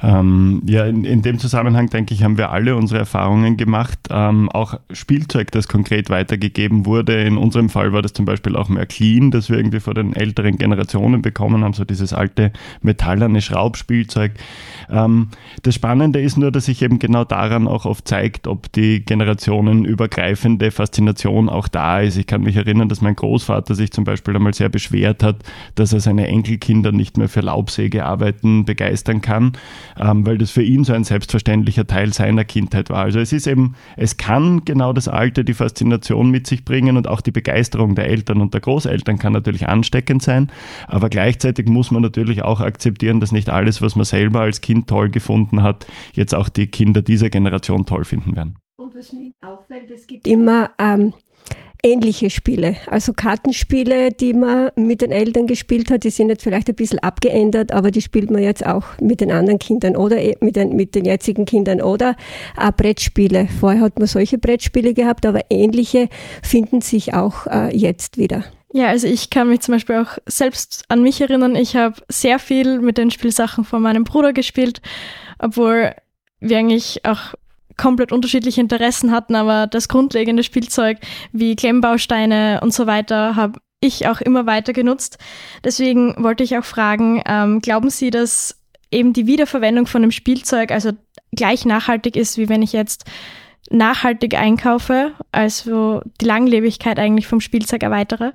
[0.00, 3.98] Ähm, ja, in, in, dem Zusammenhang denke ich, haben wir alle unsere Erfahrungen gemacht.
[4.10, 7.20] Ähm, auch Spielzeug, das konkret weitergegeben wurde.
[7.22, 10.56] In unserem Fall war das zum Beispiel auch Märklin, das wir irgendwie vor den älteren
[10.56, 14.32] Generationen bekommen haben, so dieses alte metallerne Schraubspielzeug.
[14.88, 15.28] Ähm,
[15.64, 20.70] das Spannende ist nur, dass sich eben genau daran auch oft zeigt, ob die generationenübergreifende
[20.70, 22.16] Faszination auch da ist.
[22.16, 25.38] Ich kann mich erinnern, dass mein Großvater sich zum Beispiel einmal sehr beschwert hat,
[25.74, 29.54] dass er seine Enkelkinder nicht mehr für Laubsägearbeiten begeistern kann
[29.98, 33.04] ähm, weil das für ihn so ein selbstverständlicher Teil seiner Kindheit war.
[33.04, 37.08] Also es ist eben, es kann genau das Alte, die Faszination mit sich bringen und
[37.08, 40.50] auch die Begeisterung der Eltern und der Großeltern kann natürlich ansteckend sein,
[40.86, 44.88] aber gleichzeitig muss man natürlich auch akzeptieren, dass nicht alles, was man selber als Kind
[44.88, 48.56] toll gefunden hat, jetzt auch die Kinder dieser Generation toll finden werden.
[48.76, 51.12] Und was mir auffällt, es gibt immer ähm,
[51.92, 52.76] ähnliche Spiele.
[52.86, 56.98] Also Kartenspiele, die man mit den Eltern gespielt hat, die sind jetzt vielleicht ein bisschen
[56.98, 60.76] abgeändert, aber die spielt man jetzt auch mit den anderen Kindern oder e, mit den,
[60.76, 62.16] mit den jetzigen Kindern oder
[62.56, 63.48] auch Brettspiele.
[63.60, 66.08] Vorher hat man solche Brettspiele gehabt, aber ähnliche
[66.42, 68.44] finden sich auch äh, jetzt wieder.
[68.72, 71.56] Ja, also ich kann mich zum Beispiel auch selbst an mich erinnern.
[71.56, 74.82] Ich habe sehr viel mit den Spielsachen von meinem Bruder gespielt,
[75.38, 75.94] obwohl
[76.40, 77.34] wir eigentlich auch
[77.78, 80.98] komplett unterschiedliche Interessen hatten, aber das grundlegende Spielzeug
[81.32, 85.18] wie Klemmbausteine und so weiter habe ich auch immer weiter genutzt.
[85.64, 88.60] Deswegen wollte ich auch fragen, ähm, glauben Sie, dass
[88.90, 90.90] eben die Wiederverwendung von dem Spielzeug also
[91.32, 93.04] gleich nachhaltig ist, wie wenn ich jetzt
[93.70, 98.32] nachhaltig einkaufe, also die Langlebigkeit eigentlich vom Spielzeug erweitere?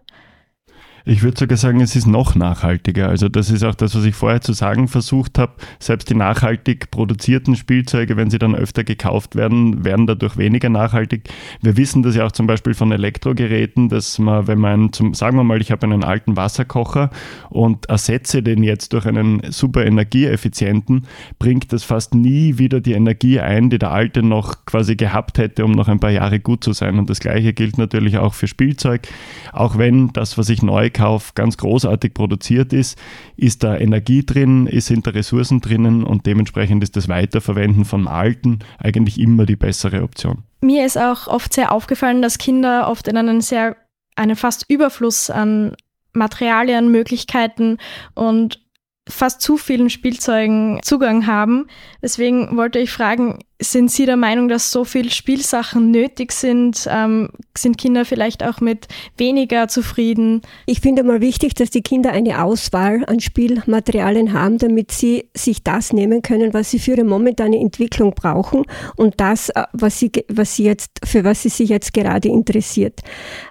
[1.06, 3.10] Ich würde sogar sagen, es ist noch nachhaltiger.
[3.10, 5.52] Also das ist auch das, was ich vorher zu sagen versucht habe.
[5.78, 11.28] Selbst die nachhaltig produzierten Spielzeuge, wenn sie dann öfter gekauft werden, werden dadurch weniger nachhaltig.
[11.62, 15.36] Wir wissen das ja auch zum Beispiel von Elektrogeräten, dass man, wenn man, zum, sagen
[15.36, 17.10] wir mal, ich habe einen alten Wasserkocher
[17.50, 23.42] und ersetze den jetzt durch einen super energieeffizienten, bringt das fast nie wieder die Energie
[23.42, 26.72] ein, die der alte noch quasi gehabt hätte, um noch ein paar Jahre gut zu
[26.72, 26.98] sein.
[26.98, 29.10] Und das gleiche gilt natürlich auch für Spielzeug.
[29.52, 32.97] Auch wenn das, was ich neu Einkauf ganz großartig produziert ist,
[33.36, 38.60] ist da Energie drin, sind da Ressourcen drinnen und dementsprechend ist das Weiterverwenden von Alten
[38.77, 40.43] eigentlich immer die bessere Option.
[40.62, 43.75] Mir ist auch oft sehr aufgefallen, dass Kinder oft in einen sehr,
[44.15, 45.75] einen fast Überfluss an
[46.13, 47.79] Materialien, Möglichkeiten
[48.13, 48.62] und
[49.08, 51.68] fast zu vielen Spielzeugen Zugang haben.
[52.02, 56.88] Deswegen wollte ich fragen, sind Sie der Meinung, dass so viele Spielsachen nötig sind?
[56.89, 58.88] Ähm, sind Kinder vielleicht auch mit
[59.18, 60.42] weniger zufrieden?
[60.66, 65.63] Ich finde mal wichtig, dass die Kinder eine Auswahl an Spielmaterialien haben, damit sie sich
[65.63, 68.63] das nehmen können, was sie für ihre momentane Entwicklung brauchen
[68.96, 73.02] und das, äh, was sie, was sie jetzt, für was sie sich jetzt gerade interessiert.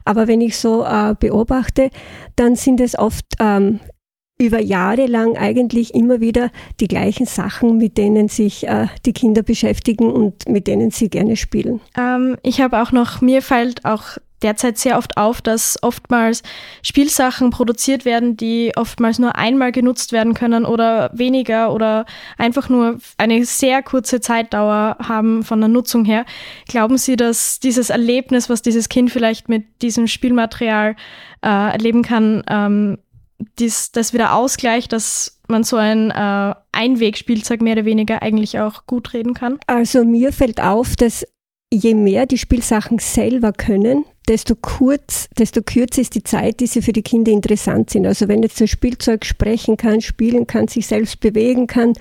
[0.04, 1.90] Aber wenn ich so äh, beobachte,
[2.36, 3.80] dann sind es oft ähm,
[4.42, 6.50] über Jahre lang eigentlich immer wieder
[6.80, 11.36] die gleichen Sachen, mit denen sich äh, die Kinder beschäftigen und mit denen sie gerne
[11.36, 11.80] spielen.
[11.96, 16.42] Ähm, ich habe auch noch, mir fällt auch derzeit sehr oft auf, dass oftmals
[16.82, 22.04] Spielsachen produziert werden, die oftmals nur einmal genutzt werden können oder weniger oder
[22.38, 26.24] einfach nur eine sehr kurze Zeitdauer haben von der Nutzung her.
[26.68, 30.96] Glauben Sie, dass dieses Erlebnis, was dieses Kind vielleicht mit diesem Spielmaterial
[31.42, 32.98] äh, erleben kann, ähm,
[33.58, 38.86] dies, das wieder ausgleicht, dass man so ein äh, Einwegspielzeug mehr oder weniger eigentlich auch
[38.86, 39.58] gut reden kann?
[39.66, 41.24] Also mir fällt auf, dass
[41.72, 46.82] je mehr die Spielsachen selber können, desto kurz, desto kürzer ist die Zeit, die sie
[46.82, 48.06] für die Kinder interessant sind.
[48.06, 51.94] Also wenn jetzt das Spielzeug sprechen kann, spielen kann, sich selbst bewegen kann,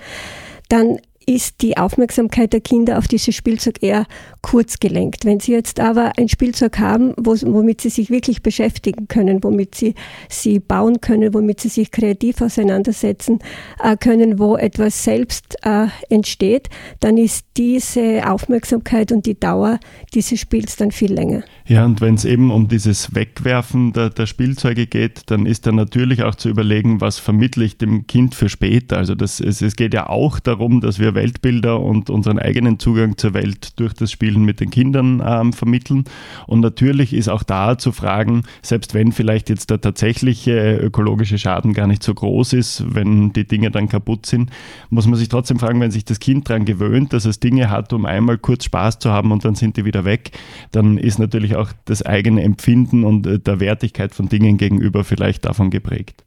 [0.68, 4.06] dann ist die Aufmerksamkeit der Kinder auf dieses Spielzeug eher
[4.42, 5.24] kurz gelenkt.
[5.24, 9.94] Wenn sie jetzt aber ein Spielzeug haben, womit sie sich wirklich beschäftigen können, womit sie,
[10.28, 13.38] sie bauen können, womit sie sich kreativ auseinandersetzen
[13.82, 16.68] äh, können, wo etwas selbst äh, entsteht,
[17.00, 19.78] dann ist diese Aufmerksamkeit und die Dauer
[20.14, 21.42] dieses Spiels dann viel länger.
[21.66, 25.76] Ja, und wenn es eben um dieses Wegwerfen der, der, Spielzeuge geht, dann ist dann
[25.76, 28.96] natürlich auch zu überlegen, was vermittle ich dem Kind für später.
[28.98, 33.16] Also das, es, es geht ja auch darum, dass wir Weltbilder und unseren eigenen Zugang
[33.16, 36.04] zur Welt durch das Spielen mit den Kindern ähm, vermitteln.
[36.46, 41.72] Und natürlich ist auch da zu fragen, selbst wenn vielleicht jetzt der tatsächliche ökologische Schaden
[41.72, 44.50] gar nicht so groß ist, wenn die Dinge dann kaputt sind,
[44.90, 47.92] muss man sich trotzdem fragen, wenn sich das Kind daran gewöhnt, dass es Dinge hat,
[47.92, 50.32] um einmal kurz Spaß zu haben und dann sind die wieder weg,
[50.70, 55.44] dann ist natürlich auch das eigene Empfinden und äh, der Wertigkeit von Dingen gegenüber vielleicht
[55.44, 56.24] davon geprägt.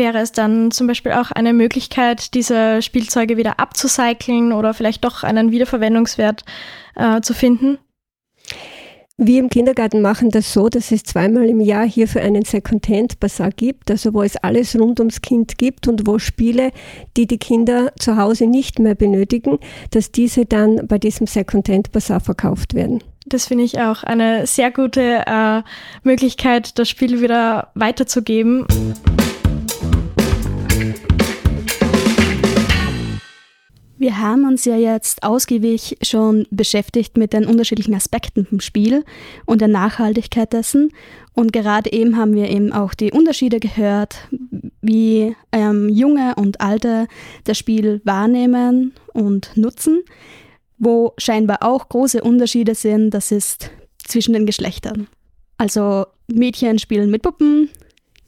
[0.00, 5.24] Wäre es dann zum Beispiel auch eine Möglichkeit, diese Spielzeuge wieder abzucyceln oder vielleicht doch
[5.24, 6.42] einen Wiederverwendungswert
[6.96, 7.76] äh, zu finden?
[9.18, 13.90] Wir im Kindergarten machen das so, dass es zweimal im Jahr hierfür einen Second-Hand-Bazar gibt,
[13.90, 16.70] also wo es alles rund ums Kind gibt und wo Spiele,
[17.18, 19.58] die die Kinder zu Hause nicht mehr benötigen,
[19.90, 23.04] dass diese dann bei diesem Second-Hand-Bazar verkauft werden.
[23.26, 25.60] Das finde ich auch eine sehr gute äh,
[26.04, 28.64] Möglichkeit, das Spiel wieder weiterzugeben.
[34.00, 39.04] Wir haben uns ja jetzt ausgiebig schon beschäftigt mit den unterschiedlichen Aspekten vom Spiel
[39.44, 40.90] und der Nachhaltigkeit dessen.
[41.34, 44.26] Und gerade eben haben wir eben auch die Unterschiede gehört,
[44.80, 47.08] wie ähm, junge und alte
[47.44, 50.02] das Spiel wahrnehmen und nutzen.
[50.78, 55.08] Wo scheinbar auch große Unterschiede sind, das ist zwischen den Geschlechtern.
[55.58, 57.68] Also Mädchen spielen mit Puppen,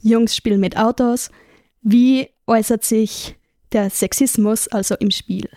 [0.03, 1.31] Jungs spielen mit Autos.
[1.81, 3.35] Wie äußert sich
[3.71, 5.49] der Sexismus also im Spiel?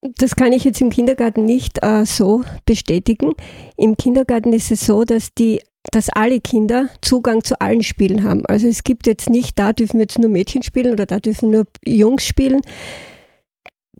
[0.00, 3.32] Das kann ich jetzt im Kindergarten nicht äh, so bestätigen.
[3.76, 8.44] Im Kindergarten ist es so, dass die dass alle Kinder Zugang zu allen Spielen haben.
[8.46, 11.66] Also es gibt jetzt nicht, da dürfen jetzt nur Mädchen spielen oder da dürfen nur
[11.84, 12.60] Jungs spielen.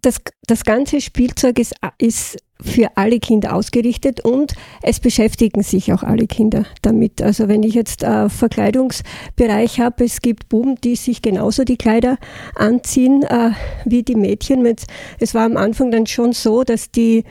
[0.03, 6.03] Das, das ganze Spielzeug ist, ist für alle Kinder ausgerichtet und es beschäftigen sich auch
[6.03, 7.23] alle Kinder damit.
[7.23, 12.19] Also wenn ich jetzt äh, Verkleidungsbereich habe, es gibt Buben, die sich genauso die Kleider
[12.55, 13.51] anziehen äh,
[13.85, 14.67] wie die Mädchen.
[15.21, 17.25] Es war am Anfang dann schon so, dass die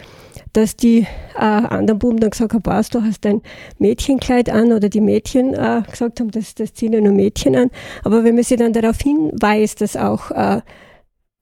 [0.54, 3.42] dass die äh, anderen Buben dann gesagt haben, was, du hast ein
[3.78, 7.70] Mädchenkleid an oder die Mädchen äh, gesagt haben, das, das ziehen ja nur Mädchen an.
[8.04, 10.62] Aber wenn man sie dann darauf hinweist, dass auch äh,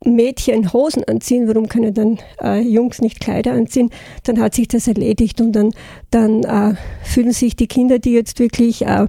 [0.05, 3.89] Mädchen Hosen anziehen, warum können dann äh, Jungs nicht Kleider anziehen,
[4.23, 5.73] dann hat sich das erledigt und dann,
[6.11, 9.07] dann äh, fühlen sich die Kinder, die jetzt wirklich äh,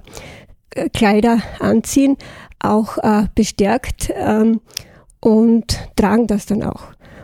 [0.93, 2.17] Kleider anziehen,
[2.59, 4.61] auch äh, bestärkt ähm,
[5.21, 6.83] und tragen das dann auch.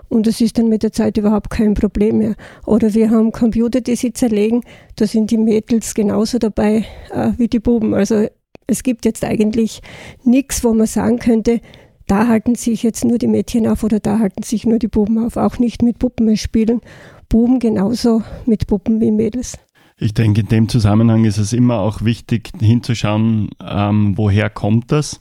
[0.09, 2.35] Und das ist dann mit der Zeit überhaupt kein Problem mehr.
[2.67, 4.61] Oder wir haben Computer, die sie zerlegen,
[4.95, 7.95] da sind die Mädels genauso dabei äh, wie die Buben.
[7.95, 8.27] Also
[8.67, 9.81] es gibt jetzt eigentlich
[10.23, 11.61] nichts, wo man sagen könnte,
[12.07, 15.23] da halten sich jetzt nur die Mädchen auf oder da halten sich nur die Buben
[15.23, 15.37] auf.
[15.37, 16.81] Auch nicht mit Puppen spielen.
[17.29, 19.57] Buben genauso mit Puppen wie Mädels.
[19.97, 25.19] Ich denke, in dem Zusammenhang ist es immer auch wichtig hinzuschauen, ähm, woher kommt das.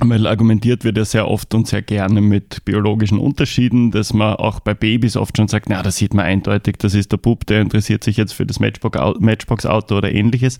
[0.00, 4.58] Weil argumentiert wird ja sehr oft und sehr gerne mit biologischen Unterschieden, dass man auch
[4.58, 7.60] bei Babys oft schon sagt, na, da sieht man eindeutig, das ist der Bub, der
[7.60, 10.58] interessiert sich jetzt für das Matchbox-Auto oder ähnliches.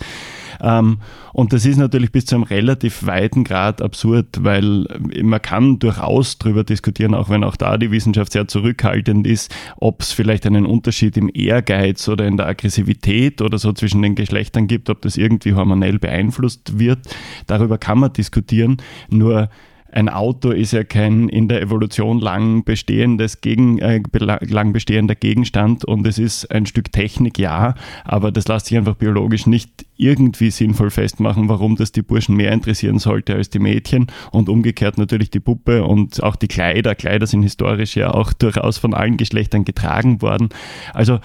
[0.61, 0.99] Ähm,
[1.33, 4.87] und das ist natürlich bis zu einem relativ weiten Grad absurd, weil
[5.21, 10.03] man kann durchaus darüber diskutieren, auch wenn auch da die Wissenschaft sehr zurückhaltend ist, ob
[10.03, 14.69] es vielleicht einen Unterschied im Ehrgeiz oder in der Aggressivität oder so zwischen den Geschlechtern
[14.69, 17.01] gibt, ob das irgendwie hormonell beeinflusst wird.
[17.49, 18.77] Darüber kann man diskutieren.
[19.11, 19.49] Nur nur
[19.91, 25.85] ein Auto ist ja kein in der Evolution lang bestehendes Gegen, äh, lang bestehender Gegenstand
[25.85, 30.51] und es ist ein Stück Technik, ja, aber das lässt sich einfach biologisch nicht irgendwie
[30.51, 35.31] sinnvoll festmachen, warum das die Burschen mehr interessieren sollte als die Mädchen und umgekehrt natürlich
[35.31, 36.97] die Puppe und auch die Kleider.
[36.97, 40.49] Kleider sind historisch ja auch durchaus von allen Geschlechtern getragen worden.
[40.93, 41.21] Also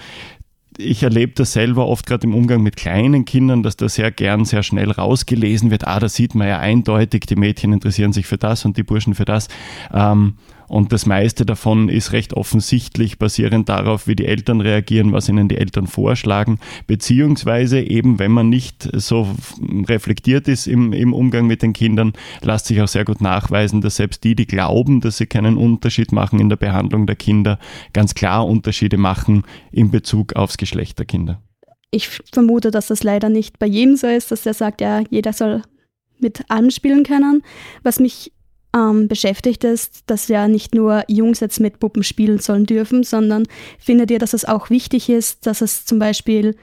[0.78, 4.44] ich erlebe das selber oft gerade im Umgang mit kleinen Kindern, dass da sehr gern
[4.44, 5.86] sehr schnell rausgelesen wird.
[5.86, 9.14] Ah, da sieht man ja eindeutig, die Mädchen interessieren sich für das und die Burschen
[9.14, 9.48] für das.
[9.92, 10.34] Ähm,
[10.70, 15.48] und das meiste davon ist recht offensichtlich basierend darauf, wie die Eltern reagieren, was ihnen
[15.48, 19.26] die Eltern vorschlagen, beziehungsweise eben, wenn man nicht so
[19.88, 23.96] reflektiert ist im, im Umgang mit den Kindern, lässt sich auch sehr gut nachweisen, dass
[23.96, 27.58] selbst die, die glauben, dass sie keinen Unterschied machen in der Behandlung der Kinder,
[27.92, 31.42] ganz klar Unterschiede machen in Bezug aufs Geschlecht der Kinder.
[31.90, 35.32] Ich vermute, dass das leider nicht bei jedem so ist, dass er sagt, ja, jeder
[35.32, 35.62] soll
[36.20, 37.42] mit allem spielen können.
[37.82, 38.30] Was mich
[38.74, 43.46] ähm, beschäftigt ist, dass ja nicht nur Jungs jetzt mit Puppen spielen sollen dürfen, sondern
[43.78, 46.56] findet ihr, dass es auch wichtig ist, dass es zum Beispiel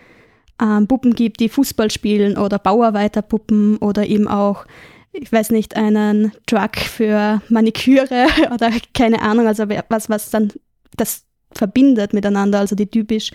[0.62, 4.66] ähm, Puppen gibt, die Fußball spielen oder Bauarbeiterpuppen oder eben auch,
[5.12, 10.54] ich weiß nicht, einen Truck für Maniküre oder keine Ahnung, also was, was dann
[10.96, 13.32] das verbindet miteinander, also die typisch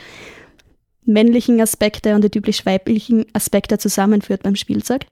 [1.04, 5.06] männlichen Aspekte und die typisch weiblichen Aspekte zusammenführt beim Spielzeug?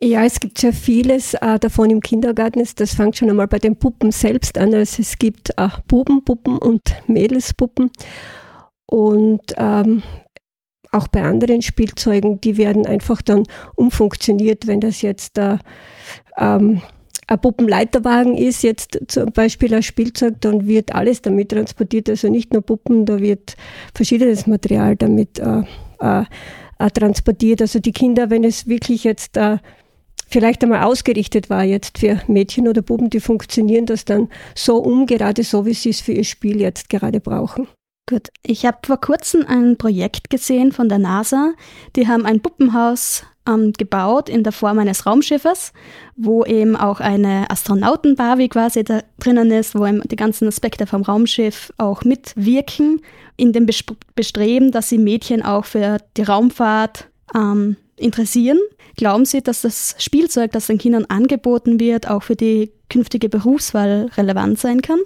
[0.00, 2.62] Ja, es gibt sehr vieles äh, davon im Kindergarten.
[2.76, 4.72] Das fängt schon einmal bei den Puppen selbst an.
[4.72, 7.90] Also es gibt äh, Bubenpuppen und Mädelspuppen.
[8.86, 10.02] Und ähm,
[10.92, 13.42] auch bei anderen Spielzeugen, die werden einfach dann
[13.74, 15.58] umfunktioniert, wenn das jetzt äh,
[16.36, 16.80] ähm,
[17.26, 22.08] ein Puppenleiterwagen ist, jetzt zum Beispiel ein Spielzeug, dann wird alles damit transportiert.
[22.08, 23.56] Also nicht nur Puppen, da wird
[23.94, 25.62] verschiedenes Material damit äh,
[26.00, 26.24] äh,
[26.78, 27.60] äh transportiert.
[27.60, 29.58] Also die Kinder, wenn es wirklich jetzt äh,
[30.28, 35.06] vielleicht einmal ausgerichtet war jetzt für Mädchen oder Buben, die funktionieren das dann so um,
[35.06, 37.68] gerade so, wie sie es für ihr Spiel jetzt gerade brauchen.
[38.08, 41.52] Gut, ich habe vor kurzem ein Projekt gesehen von der NASA.
[41.94, 45.74] Die haben ein Puppenhaus ähm, gebaut in der Form eines Raumschiffes,
[46.16, 51.02] wo eben auch eine Astronautenbarbie quasi da drinnen ist, wo eben die ganzen Aspekte vom
[51.02, 53.02] Raumschiff auch mitwirken,
[53.36, 53.66] in dem
[54.14, 58.58] Bestreben, dass sie Mädchen auch für die Raumfahrt ähm, interessieren.
[58.96, 64.10] Glauben Sie, dass das Spielzeug, das den Kindern angeboten wird, auch für die künftige Berufswahl
[64.16, 64.98] relevant sein kann?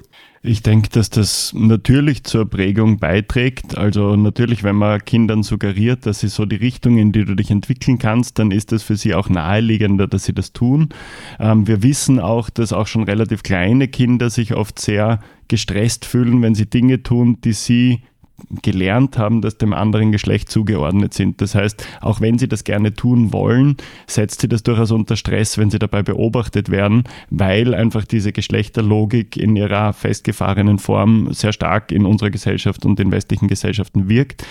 [0.44, 3.78] Ich denke, dass das natürlich zur Prägung beiträgt.
[3.78, 7.50] Also natürlich, wenn man Kindern suggeriert, dass sie so die Richtung, in die du dich
[7.50, 10.88] entwickeln kannst, dann ist das für sie auch naheliegender, dass sie das tun.
[11.38, 16.42] Ähm, wir wissen auch, dass auch schon relativ kleine Kinder sich oft sehr gestresst fühlen,
[16.42, 18.00] wenn sie Dinge tun, die sie
[18.62, 21.40] gelernt haben, dass dem anderen Geschlecht zugeordnet sind.
[21.40, 23.76] Das heißt, auch wenn sie das gerne tun wollen,
[24.06, 29.36] setzt sie das durchaus unter Stress, wenn sie dabei beobachtet werden, weil einfach diese Geschlechterlogik
[29.36, 34.44] in ihrer festgefahrenen Form sehr stark in unserer Gesellschaft und in westlichen Gesellschaften wirkt.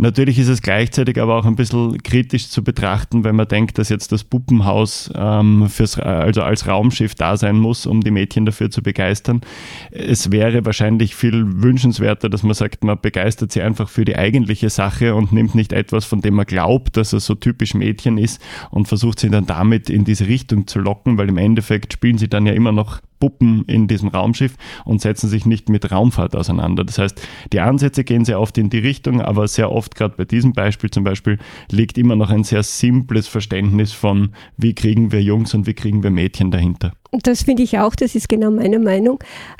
[0.00, 3.90] Natürlich ist es gleichzeitig aber auch ein bisschen kritisch zu betrachten, wenn man denkt, dass
[3.90, 8.70] jetzt das Puppenhaus ähm, fürs, also als Raumschiff da sein muss, um die Mädchen dafür
[8.70, 9.42] zu begeistern.
[9.90, 14.70] Es wäre wahrscheinlich viel wünschenswerter, dass man sagt, man begeistert sie einfach für die eigentliche
[14.70, 18.40] Sache und nimmt nicht etwas, von dem man glaubt, dass es so typisch Mädchen ist
[18.70, 22.28] und versucht sie dann damit in diese Richtung zu locken, weil im Endeffekt spielen sie
[22.28, 26.84] dann ja immer noch Puppen in diesem Raumschiff und setzen sich nicht mit Raumfahrt auseinander.
[26.84, 27.20] Das heißt,
[27.52, 30.90] die Ansätze gehen sehr oft in die Richtung, aber sehr oft, gerade bei diesem Beispiel
[30.90, 31.38] zum Beispiel,
[31.70, 36.02] liegt immer noch ein sehr simples Verständnis von, wie kriegen wir Jungs und wie kriegen
[36.02, 36.92] wir Mädchen dahinter.
[37.12, 39.18] Das finde ich auch, das ist genau meine Meinung.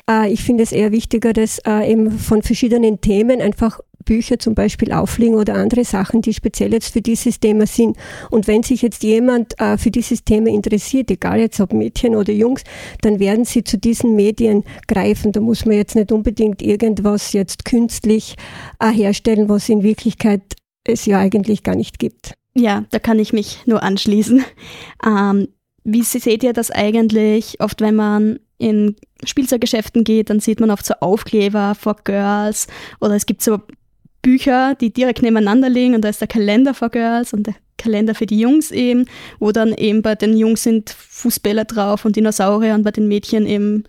[0.08, 4.54] Äh, ich finde es eher wichtiger, dass äh, eben von verschiedenen Themen einfach Bücher zum
[4.54, 7.96] Beispiel aufliegen oder andere Sachen, die speziell jetzt für dieses Thema sind.
[8.30, 12.32] Und wenn sich jetzt jemand äh, für dieses Thema interessiert, egal jetzt ob Mädchen oder
[12.32, 12.62] Jungs,
[13.02, 15.32] dann werden sie zu diesen Medien greifen.
[15.32, 18.36] Da muss man jetzt nicht unbedingt irgendwas jetzt künstlich
[18.82, 20.42] herstellen, was in Wirklichkeit
[20.84, 22.34] es ja eigentlich gar nicht gibt.
[22.54, 24.44] Ja, da kann ich mich nur anschließen.
[25.06, 25.48] Ähm,
[25.84, 27.60] wie seht ihr das eigentlich?
[27.60, 32.66] Oft, wenn man in Spielzeuggeschäften geht, dann sieht man oft so Aufkleber for Girls
[33.00, 33.58] oder es gibt so
[34.22, 38.14] Bücher, die direkt nebeneinander liegen und da ist der Kalender for Girls und der Kalender
[38.14, 39.06] für die Jungs eben,
[39.38, 43.46] wo dann eben bei den Jungs sind Fußbälle drauf und Dinosaurier und bei den Mädchen
[43.46, 43.84] eben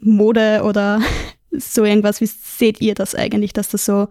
[0.00, 1.00] Mode oder
[1.50, 2.22] so irgendwas.
[2.22, 4.08] Wie seht ihr das eigentlich, dass das so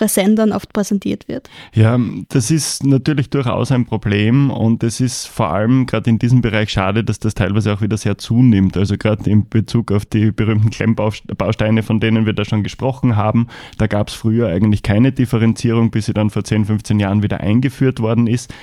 [0.00, 1.50] präsent dann oft präsentiert wird.
[1.74, 6.40] Ja, das ist natürlich durchaus ein Problem und es ist vor allem gerade in diesem
[6.40, 8.78] Bereich schade, dass das teilweise auch wieder sehr zunimmt.
[8.78, 13.48] Also gerade in Bezug auf die berühmten Klemmbausteine, von denen wir da schon gesprochen haben,
[13.76, 17.40] da gab es früher eigentlich keine Differenzierung, bis sie dann vor 10, 15 Jahren wieder
[17.40, 18.54] eingeführt worden ist.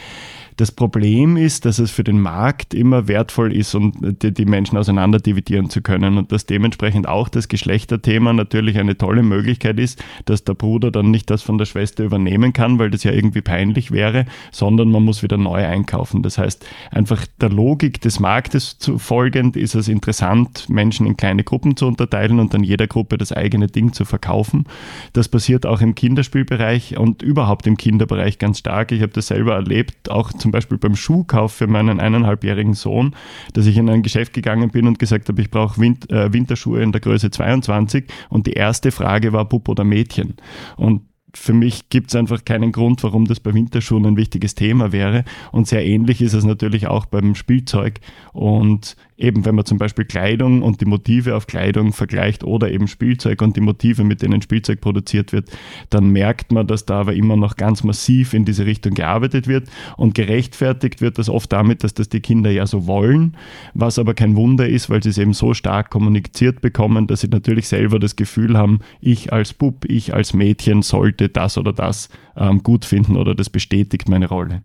[0.58, 4.76] Das Problem ist, dass es für den Markt immer wertvoll ist, um die, die Menschen
[4.76, 10.04] auseinander dividieren zu können und dass dementsprechend auch das Geschlechterthema natürlich eine tolle Möglichkeit ist,
[10.26, 13.42] dass der Bruder dann nicht das von der Schwester übernehmen kann, weil das ja irgendwie
[13.42, 16.24] peinlich wäre, sondern man muss wieder neu einkaufen.
[16.24, 21.44] Das heißt, einfach der Logik des Marktes zu folgend ist es interessant, Menschen in kleine
[21.44, 24.66] Gruppen zu unterteilen und dann jeder Gruppe das eigene Ding zu verkaufen.
[25.14, 28.92] Das passiert auch im Kinderspielbereich und überhaupt im Kinderbereich ganz stark.
[28.92, 33.14] Ich habe das selber erlebt, auch zum zum Beispiel beim Schuhkauf für meinen eineinhalbjährigen Sohn,
[33.52, 36.82] dass ich in ein Geschäft gegangen bin und gesagt habe, ich brauche Wind, äh, Winterschuhe
[36.82, 40.36] in der Größe 22 und die erste Frage war Bub oder Mädchen.
[40.78, 41.02] Und
[41.34, 45.26] für mich gibt es einfach keinen Grund, warum das bei Winterschuhen ein wichtiges Thema wäre.
[45.52, 48.00] Und sehr ähnlich ist es natürlich auch beim Spielzeug.
[48.32, 52.88] Und eben, wenn man zum Beispiel Kleidung und die Motive auf Kleidung vergleicht oder eben
[52.88, 55.50] Spielzeug und die Motive, mit denen Spielzeug produziert wird,
[55.90, 59.70] dann merkt man, dass da aber immer noch ganz massiv in diese Richtung gearbeitet wird.
[59.98, 63.36] Und gerechtfertigt wird das oft damit, dass das die Kinder ja so wollen,
[63.74, 67.28] was aber kein Wunder ist, weil sie es eben so stark kommuniziert bekommen, dass sie
[67.28, 72.10] natürlich selber das Gefühl haben, ich als Bub, ich als Mädchen sollte das oder das
[72.36, 74.64] ähm, gut finden oder das bestätigt meine Rolle.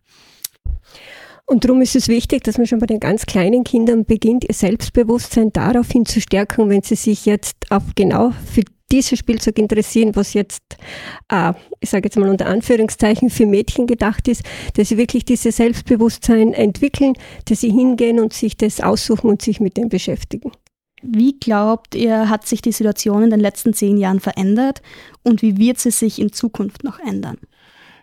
[1.52, 4.54] Und darum ist es wichtig, dass man schon bei den ganz kleinen Kindern beginnt, ihr
[4.54, 10.32] Selbstbewusstsein daraufhin zu stärken, wenn sie sich jetzt auf genau für dieses Spielzeug interessieren, was
[10.32, 10.62] jetzt,
[11.28, 14.44] äh, ich sage jetzt mal unter Anführungszeichen, für Mädchen gedacht ist,
[14.76, 17.12] dass sie wirklich dieses Selbstbewusstsein entwickeln,
[17.44, 20.52] dass sie hingehen und sich das aussuchen und sich mit dem beschäftigen.
[21.02, 24.80] Wie glaubt ihr, hat sich die Situation in den letzten zehn Jahren verändert
[25.22, 27.36] und wie wird sie sich in Zukunft noch ändern?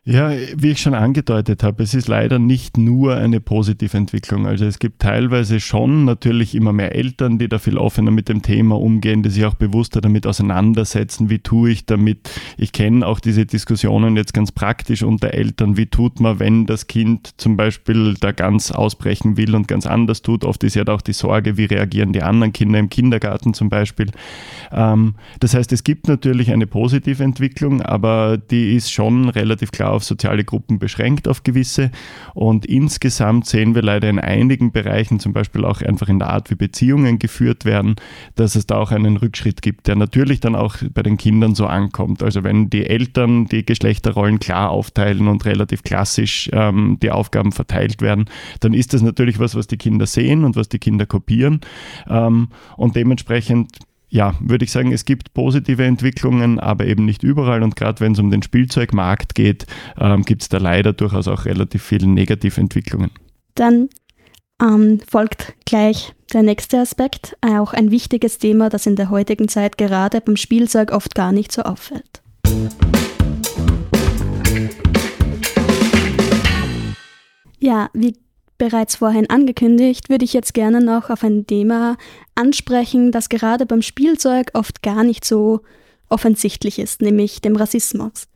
[0.05, 4.47] Ja, wie ich schon angedeutet habe, es ist leider nicht nur eine positive Entwicklung.
[4.47, 8.41] Also es gibt teilweise schon natürlich immer mehr Eltern, die da viel offener mit dem
[8.41, 12.31] Thema umgehen, die sich auch bewusster damit auseinandersetzen, wie tue ich damit.
[12.57, 16.87] Ich kenne auch diese Diskussionen jetzt ganz praktisch unter Eltern, wie tut man, wenn das
[16.87, 20.45] Kind zum Beispiel da ganz ausbrechen will und ganz anders tut.
[20.45, 23.69] Oft ist ja da auch die Sorge, wie reagieren die anderen Kinder im Kindergarten zum
[23.69, 24.07] Beispiel.
[24.71, 29.88] Ähm, das heißt, es gibt natürlich eine positive Entwicklung, aber die ist schon relativ klar
[29.91, 31.91] auf soziale Gruppen beschränkt, auf gewisse.
[32.33, 36.49] Und insgesamt sehen wir leider in einigen Bereichen, zum Beispiel auch einfach in der Art,
[36.49, 37.95] wie Beziehungen geführt werden,
[38.35, 41.65] dass es da auch einen Rückschritt gibt, der natürlich dann auch bei den Kindern so
[41.65, 42.23] ankommt.
[42.23, 48.01] Also wenn die Eltern die Geschlechterrollen klar aufteilen und relativ klassisch ähm, die Aufgaben verteilt
[48.01, 48.25] werden,
[48.59, 51.61] dann ist das natürlich was, was die Kinder sehen und was die Kinder kopieren.
[52.07, 53.71] Ähm, und dementsprechend
[54.09, 57.63] ja, würde ich sagen, es gibt positive Entwicklungen, aber eben nicht überall.
[57.63, 59.67] Und gerade wenn es um den Spielzeugmarkt geht,
[59.97, 63.11] ähm, gibt es da leider durchaus auch relativ viele negative Entwicklungen.
[63.55, 63.89] Dann
[64.61, 69.77] ähm, folgt gleich der nächste Aspekt, auch ein wichtiges Thema, das in der heutigen Zeit
[69.77, 72.21] gerade beim Spielzeug oft gar nicht so auffällt.
[77.59, 78.15] Ja, wie
[78.59, 81.97] bereits vorhin angekündigt, würde ich jetzt gerne noch auf ein Thema
[82.35, 85.61] ansprechen, das gerade beim Spielzeug oft gar nicht so
[86.09, 88.27] offensichtlich ist, nämlich dem Rassismus.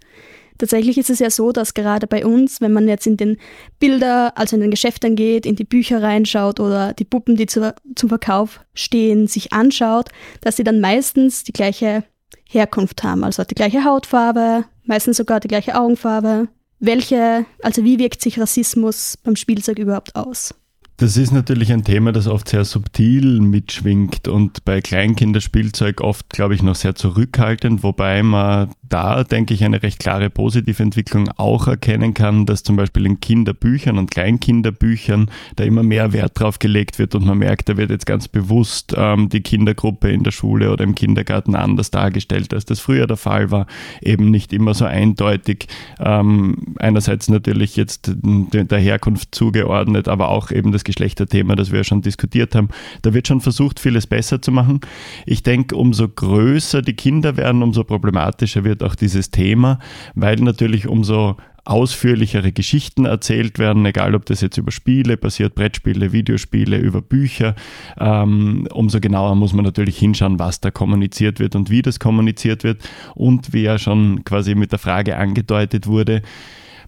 [0.58, 3.38] Tatsächlich ist es ja so, dass gerade bei uns, wenn man jetzt in den
[3.80, 7.74] Bilder, also in den Geschäften geht, in die Bücher reinschaut oder die Puppen, die zu,
[7.96, 10.10] zum Verkauf stehen, sich anschaut,
[10.42, 12.04] dass sie dann meistens die gleiche
[12.48, 16.48] Herkunft haben, also die gleiche Hautfarbe, meistens sogar die gleiche Augenfarbe,
[16.84, 20.54] welche, also wie wirkt sich Rassismus beim Spielzeug überhaupt aus?
[20.98, 26.54] Das ist natürlich ein Thema, das oft sehr subtil mitschwingt und bei Kleinkinderspielzeug oft, glaube
[26.54, 31.66] ich, noch sehr zurückhaltend, wobei man da, denke ich, eine recht klare positive Entwicklung auch
[31.68, 37.00] erkennen kann, dass zum Beispiel in Kinderbüchern und Kleinkinderbüchern da immer mehr Wert drauf gelegt
[37.00, 40.72] wird und man merkt, da wird jetzt ganz bewusst ähm, die Kindergruppe in der Schule
[40.72, 43.66] oder im Kindergarten anders dargestellt, als das früher der Fall war.
[44.00, 45.66] Eben nicht immer so eindeutig,
[46.00, 52.04] ähm, einerseits natürlich jetzt der Herkunft zugeordnet, aber auch eben das Geschlechterthema, das wir schon
[52.04, 52.68] diskutiert haben.
[53.02, 54.82] Da wird schon versucht, vieles besser zu machen.
[55.26, 59.80] Ich denke, umso größer die Kinder werden, umso problematischer wird auch dieses Thema,
[60.16, 66.12] weil natürlich umso ausführlichere Geschichten erzählt werden, egal ob das jetzt über Spiele passiert, Brettspiele,
[66.12, 67.56] Videospiele, über Bücher.
[67.98, 72.64] Ähm, umso genauer muss man natürlich hinschauen, was da kommuniziert wird und wie das kommuniziert
[72.64, 72.82] wird.
[73.16, 76.22] Und wie ja schon quasi mit der Frage angedeutet wurde,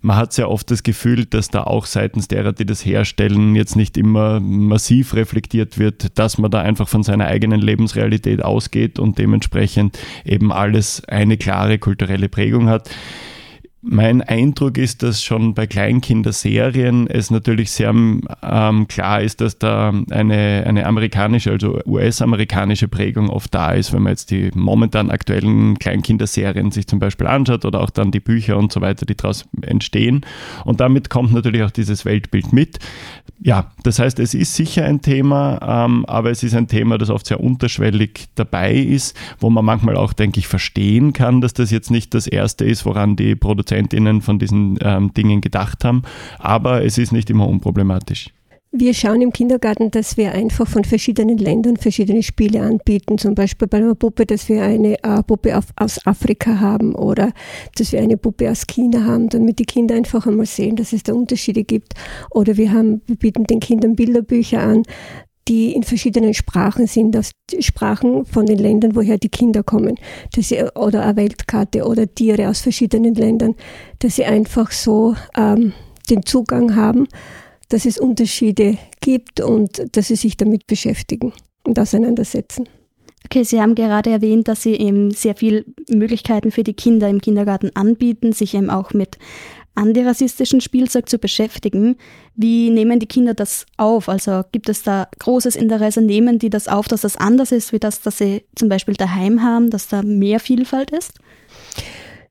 [0.06, 3.76] man hat sehr oft das Gefühl, dass da auch seitens derer, die das herstellen, jetzt
[3.76, 9.18] nicht immer massiv reflektiert wird, dass man da einfach von seiner eigenen Lebensrealität ausgeht und
[9.18, 12.90] dementsprechend eben alles eine klare kulturelle Prägung hat.
[13.88, 19.94] Mein Eindruck ist, dass schon bei Kleinkinderserien es natürlich sehr ähm, klar ist, dass da
[20.10, 25.78] eine, eine amerikanische, also US-amerikanische Prägung oft da ist, wenn man jetzt die momentan aktuellen
[25.78, 29.46] Kleinkinderserien sich zum Beispiel anschaut oder auch dann die Bücher und so weiter, die daraus
[29.62, 30.26] entstehen.
[30.64, 32.80] Und damit kommt natürlich auch dieses Weltbild mit.
[33.46, 37.12] Ja, das heißt, es ist sicher ein Thema, ähm, aber es ist ein Thema, das
[37.12, 41.70] oft sehr unterschwellig dabei ist, wo man manchmal auch, denke ich, verstehen kann, dass das
[41.70, 46.02] jetzt nicht das Erste ist, woran die ProduzentInnen von diesen ähm, Dingen gedacht haben.
[46.40, 48.32] Aber es ist nicht immer unproblematisch.
[48.78, 53.18] Wir schauen im Kindergarten, dass wir einfach von verschiedenen Ländern verschiedene Spiele anbieten.
[53.18, 57.32] Zum Beispiel bei einer Puppe, dass wir eine äh, Puppe auf, aus Afrika haben oder
[57.78, 61.04] dass wir eine Puppe aus China haben, damit die Kinder einfach einmal sehen, dass es
[61.04, 61.94] da Unterschiede gibt.
[62.32, 64.84] Oder wir haben, wir bieten den Kindern Bilderbücher an,
[65.48, 69.96] die in verschiedenen Sprachen sind, aus Sprachen von den Ländern, woher die Kinder kommen,
[70.36, 73.56] dass sie, oder eine Weltkarte oder Tiere aus verschiedenen Ländern,
[74.00, 75.72] dass sie einfach so ähm,
[76.10, 77.08] den Zugang haben,
[77.70, 82.68] dass es Unterschiede gibt und dass sie sich damit beschäftigen und auseinandersetzen.
[83.26, 87.22] Okay, Sie haben gerade erwähnt, dass Sie eben sehr viele Möglichkeiten für die Kinder im
[87.22, 89.18] Kindergarten anbieten, sich eben auch mit
[89.74, 91.98] antirassistischen Spielzeug zu beschäftigen.
[92.36, 94.10] Wie nehmen die Kinder das auf?
[94.10, 96.02] Also gibt es da großes Interesse?
[96.02, 99.44] Nehmen die das auf, dass das anders ist, wie das, dass sie zum Beispiel daheim
[99.44, 101.14] haben, dass da mehr Vielfalt ist?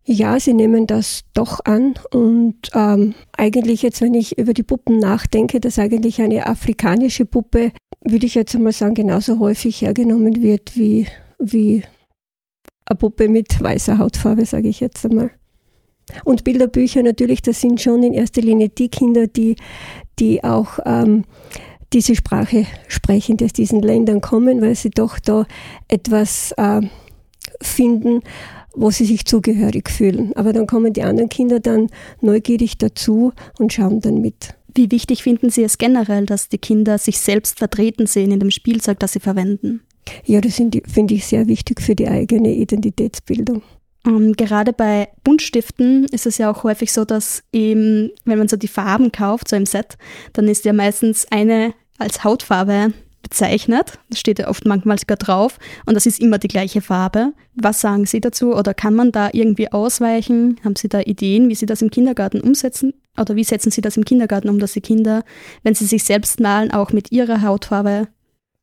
[0.07, 4.99] Ja, sie nehmen das doch an und ähm, eigentlich jetzt, wenn ich über die Puppen
[4.99, 10.77] nachdenke, dass eigentlich eine afrikanische Puppe, würde ich jetzt einmal sagen, genauso häufig hergenommen wird
[10.77, 11.07] wie,
[11.39, 11.85] wie
[12.85, 15.31] eine Puppe mit weißer Hautfarbe, sage ich jetzt einmal.
[16.25, 19.57] Und Bilderbücher natürlich, das sind schon in erster Linie die Kinder, die,
[20.19, 21.25] die auch ähm,
[21.95, 25.47] diese Sprache sprechen, die aus diesen Ländern kommen, weil sie doch da
[25.89, 26.83] etwas äh,
[27.63, 28.21] finden,
[28.75, 30.33] wo sie sich zugehörig fühlen.
[30.35, 31.89] Aber dann kommen die anderen Kinder dann
[32.21, 34.55] neugierig dazu und schauen dann mit.
[34.75, 38.51] Wie wichtig finden Sie es generell, dass die Kinder sich selbst vertreten sehen in dem
[38.51, 39.83] Spielzeug, das sie verwenden?
[40.25, 43.63] Ja, das finde ich sehr wichtig für die eigene Identitätsbildung.
[44.07, 48.57] Ähm, gerade bei Buntstiften ist es ja auch häufig so, dass eben, wenn man so
[48.57, 49.97] die Farben kauft, so im Set,
[50.33, 52.93] dann ist ja meistens eine als Hautfarbe
[53.25, 53.99] bezeichnet.
[54.09, 57.33] Das steht ja oft manchmal sogar drauf und das ist immer die gleiche Farbe.
[57.57, 60.61] Was sagen Sie dazu oder kann man da irgendwie ausweichen?
[60.65, 63.97] Haben Sie da Ideen, wie Sie das im Kindergarten umsetzen oder wie setzen Sie das
[63.97, 65.25] im Kindergarten um, dass die Kinder,
[65.65, 68.09] wenn sie sich selbst malen, auch mit ihrer Hautfarbe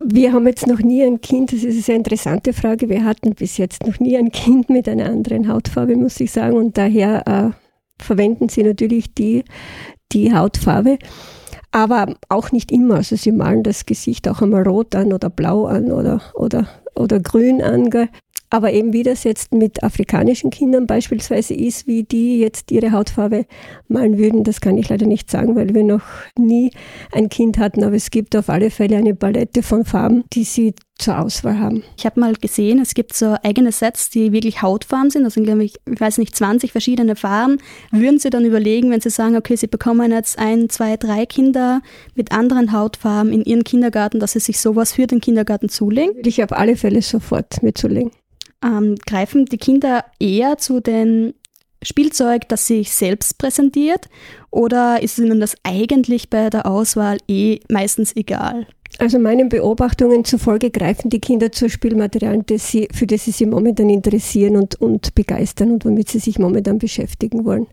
[0.04, 2.90] wir haben jetzt noch nie ein Kind, das ist eine sehr interessante Frage.
[2.90, 6.58] Wir hatten bis jetzt noch nie ein Kind mit einer anderen Hautfarbe, muss ich sagen.
[6.58, 9.44] Und daher äh, verwenden sie natürlich die,
[10.12, 10.98] die Hautfarbe.
[11.72, 12.96] Aber auch nicht immer.
[12.96, 17.20] Also sie malen das Gesicht auch einmal rot an oder blau an oder, oder, oder
[17.20, 17.90] grün an.
[18.52, 23.46] Aber eben wie das jetzt mit afrikanischen Kindern beispielsweise ist, wie die jetzt ihre Hautfarbe
[23.88, 26.04] malen würden, das kann ich leider nicht sagen, weil wir noch
[26.38, 26.72] nie
[27.14, 27.86] ein Kind hatten.
[27.86, 31.84] Aber es gibt auf alle Fälle eine Palette von Farben, die sie zur Auswahl haben.
[31.98, 35.24] Ich habe mal gesehen, es gibt so eigene Sets, die wirklich Hautfarben sind.
[35.24, 37.58] Das sind, glaube ich, ich weiß nicht, 20 verschiedene Farben.
[37.92, 41.82] Würden Sie dann überlegen, wenn Sie sagen, okay, Sie bekommen jetzt ein, zwei, drei Kinder
[42.16, 46.16] mit anderen Hautfarben in Ihren Kindergarten, dass Sie sich sowas für den Kindergarten zulegen?
[46.26, 48.12] Ich auf alle Fälle sofort mitzulegen.
[48.64, 51.34] Ähm, greifen die Kinder eher zu den
[51.84, 54.08] Spielzeug, das sich selbst präsentiert,
[54.52, 58.68] oder ist ihnen das eigentlich bei der Auswahl eh meistens egal?
[59.00, 63.90] Also meinen Beobachtungen zufolge greifen die Kinder zu Spielmaterialien, sie, für das sie sich momentan
[63.90, 67.68] interessieren und, und begeistern und womit sie sich momentan beschäftigen wollen.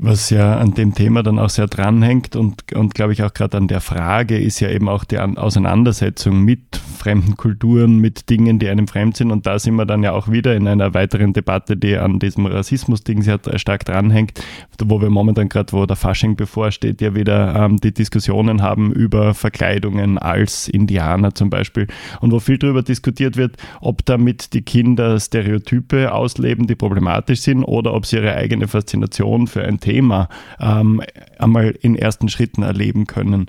[0.00, 3.56] Was ja an dem Thema dann auch sehr dranhängt und, und glaube ich auch gerade
[3.56, 8.68] an der Frage ist ja eben auch die Auseinandersetzung mit fremden Kulturen, mit Dingen, die
[8.68, 9.32] einem fremd sind.
[9.32, 12.46] Und da sind wir dann ja auch wieder in einer weiteren Debatte, die an diesem
[12.46, 14.40] Rassismus-Ding sehr stark dranhängt,
[14.80, 19.34] wo wir momentan gerade, wo der Fasching bevorsteht, ja wieder ähm, die Diskussionen haben über
[19.34, 21.88] Verkleidungen als Indianer zum Beispiel
[22.20, 27.64] und wo viel darüber diskutiert wird, ob damit die Kinder Stereotype ausleben, die problematisch sind
[27.64, 30.28] oder ob sie ihre eigene Faszination für ein Thema Thema
[30.60, 31.00] ähm,
[31.38, 33.46] einmal in ersten Schritten erleben können.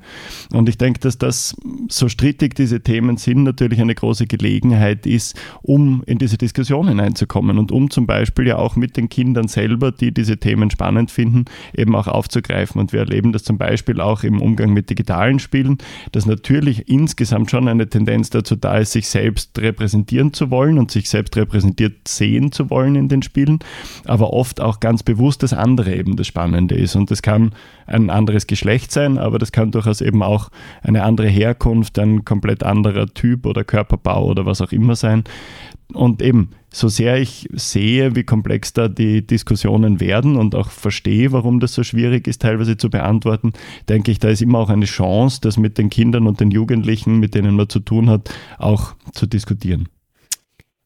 [0.54, 1.54] Und ich denke, dass das,
[1.90, 7.58] so strittig diese Themen sind, natürlich eine große Gelegenheit ist, um in diese Diskussion hineinzukommen
[7.58, 11.44] und um zum Beispiel ja auch mit den Kindern selber, die diese Themen spannend finden,
[11.76, 12.80] eben auch aufzugreifen.
[12.80, 15.78] Und wir erleben das zum Beispiel auch im Umgang mit digitalen Spielen,
[16.14, 20.90] dass natürlich insgesamt schon eine Tendenz dazu da ist, sich selbst repräsentieren zu wollen und
[20.90, 23.60] sich selbst repräsentiert sehen zu wollen in den Spielen,
[24.06, 26.96] aber oft auch ganz bewusst das andere eben das Spannende ist.
[26.96, 27.52] Und das kann
[27.86, 30.50] ein anderes Geschlecht sein, aber das kann durchaus eben auch
[30.82, 35.26] eine andere Herkunft, ein komplett anderer Typ oder Körperbau oder was auch immer sein.
[35.94, 41.32] Und eben, so sehr ich sehe, wie komplex da die Diskussionen werden und auch verstehe,
[41.32, 43.54] warum das so schwierig ist, teilweise zu beantworten,
[43.90, 47.20] denke ich, da ist immer auch eine Chance, das mit den Kindern und den Jugendlichen,
[47.20, 49.90] mit denen man zu tun hat, auch zu diskutieren.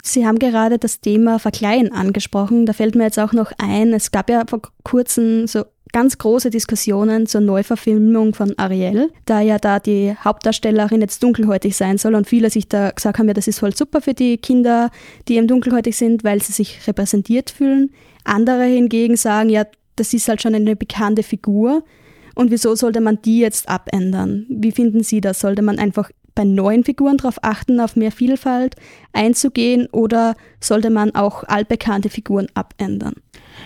[0.06, 2.66] Sie haben gerade das Thema Verkleiden angesprochen.
[2.66, 6.50] Da fällt mir jetzt auch noch ein, es gab ja vor kurzem so ganz große
[6.50, 12.28] Diskussionen zur Neuverfilmung von Ariel, da ja da die Hauptdarstellerin jetzt dunkelhäutig sein soll und
[12.28, 14.90] viele sich da gesagt haben, ja, das ist voll super für die Kinder,
[15.28, 17.92] die eben dunkelhäutig sind, weil sie sich repräsentiert fühlen.
[18.26, 21.84] Andere hingegen sagen, ja, das ist halt schon eine bekannte Figur
[22.36, 24.48] und wieso sollte man die jetzt abändern?
[24.50, 25.40] Wie finden Sie das?
[25.40, 28.76] Sollte man einfach bei neuen Figuren darauf achten, auf mehr Vielfalt
[29.12, 33.16] einzugehen oder sollte man auch altbekannte Figuren abändern?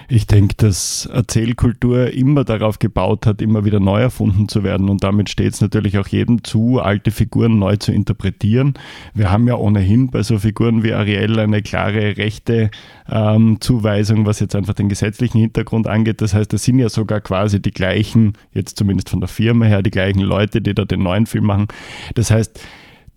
[0.09, 4.87] Ich denke, dass Erzählkultur immer darauf gebaut hat, immer wieder neu erfunden zu werden.
[4.87, 8.75] Und damit steht es natürlich auch jedem zu, alte Figuren neu zu interpretieren.
[9.13, 12.71] Wir haben ja ohnehin bei so Figuren wie Ariel eine klare rechte
[13.09, 16.21] ähm, Zuweisung, was jetzt einfach den gesetzlichen Hintergrund angeht.
[16.21, 19.81] Das heißt, es sind ja sogar quasi die gleichen, jetzt zumindest von der Firma her,
[19.81, 21.67] die gleichen Leute, die da den neuen Film machen.
[22.15, 22.61] Das heißt,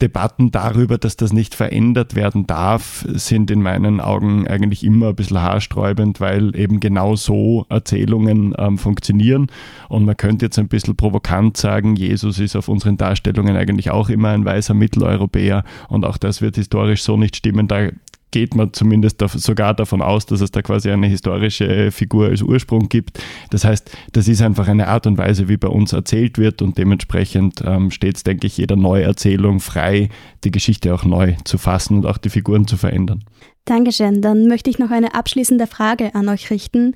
[0.01, 5.15] Debatten darüber, dass das nicht verändert werden darf, sind in meinen Augen eigentlich immer ein
[5.15, 9.49] bisschen haarsträubend, weil eben genau so Erzählungen ähm, funktionieren.
[9.89, 14.09] Und man könnte jetzt ein bisschen provokant sagen, Jesus ist auf unseren Darstellungen eigentlich auch
[14.09, 17.69] immer ein weißer Mitteleuropäer und auch das wird historisch so nicht stimmen.
[17.69, 17.91] Da
[18.31, 22.89] geht man zumindest sogar davon aus, dass es da quasi eine historische Figur als Ursprung
[22.89, 23.22] gibt.
[23.51, 26.78] Das heißt, das ist einfach eine Art und Weise, wie bei uns erzählt wird und
[26.78, 30.09] dementsprechend ähm, steht es, denke ich, jeder Neuerzählung frei,
[30.45, 33.24] die Geschichte auch neu zu fassen und auch die Figuren zu verändern.
[33.64, 34.22] Dankeschön.
[34.22, 36.95] Dann möchte ich noch eine abschließende Frage an euch richten.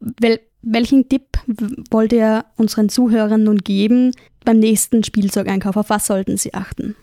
[0.00, 1.38] Wel welchen Tipp
[1.90, 4.12] wollt ihr unseren Zuhörern nun geben
[4.44, 5.76] beim nächsten Spielzeugeinkauf?
[5.76, 6.96] Auf was sollten sie achten?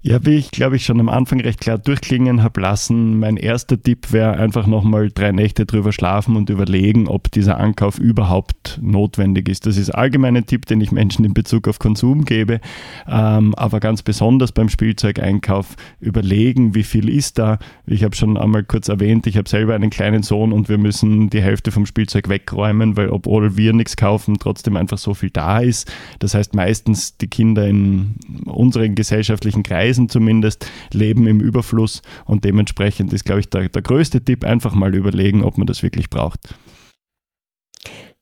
[0.00, 3.82] Ja, wie ich glaube ich schon am Anfang recht klar durchklingen habe lassen, mein erster
[3.82, 9.48] Tipp wäre einfach nochmal drei Nächte drüber schlafen und überlegen, ob dieser Ankauf überhaupt notwendig
[9.48, 9.66] ist.
[9.66, 12.60] Das ist allgemein ein Tipp, den ich Menschen in Bezug auf Konsum gebe,
[13.08, 17.58] ähm, aber ganz besonders beim Spielzeugeinkauf überlegen, wie viel ist da.
[17.84, 21.28] Ich habe schon einmal kurz erwähnt, ich habe selber einen kleinen Sohn und wir müssen
[21.28, 25.58] die Hälfte vom Spielzeug wegräumen, weil obwohl wir nichts kaufen, trotzdem einfach so viel da
[25.58, 25.92] ist.
[26.20, 33.12] Das heißt meistens die Kinder in unseren gesellschaftlichen Kreisen zumindest, leben im Überfluss und dementsprechend
[33.12, 36.54] ist, glaube ich, der, der größte Tipp, einfach mal überlegen, ob man das wirklich braucht.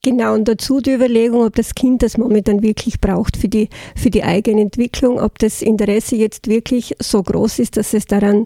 [0.07, 4.11] Genau, und dazu die Überlegung, ob das Kind das momentan wirklich braucht für die, für
[4.11, 8.45] die eigene Entwicklung, ob das Interesse jetzt wirklich so groß ist, dass es daran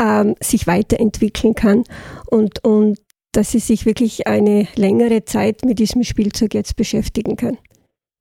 [0.00, 1.84] ähm, sich weiterentwickeln kann
[2.30, 2.98] und, und
[3.32, 7.58] dass es sich wirklich eine längere Zeit mit diesem Spielzeug jetzt beschäftigen kann.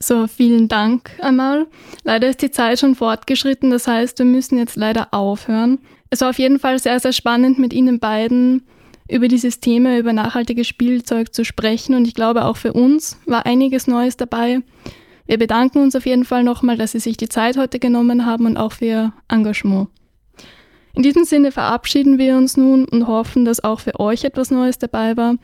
[0.01, 1.67] So, vielen Dank einmal.
[2.03, 5.77] Leider ist die Zeit schon fortgeschritten, das heißt, wir müssen jetzt leider aufhören.
[6.09, 8.63] Es war auf jeden Fall sehr, sehr spannend, mit Ihnen beiden
[9.07, 13.45] über dieses Thema, über nachhaltiges Spielzeug zu sprechen und ich glaube, auch für uns war
[13.45, 14.61] einiges Neues dabei.
[15.27, 18.47] Wir bedanken uns auf jeden Fall nochmal, dass Sie sich die Zeit heute genommen haben
[18.47, 19.89] und auch für Ihr Engagement.
[20.95, 24.79] In diesem Sinne verabschieden wir uns nun und hoffen, dass auch für euch etwas Neues
[24.79, 25.35] dabei war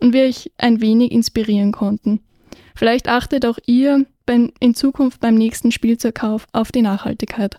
[0.00, 2.20] und wir euch ein wenig inspirieren konnten.
[2.78, 7.58] Vielleicht achtet auch ihr in Zukunft beim nächsten Spielzeugkauf auf die Nachhaltigkeit.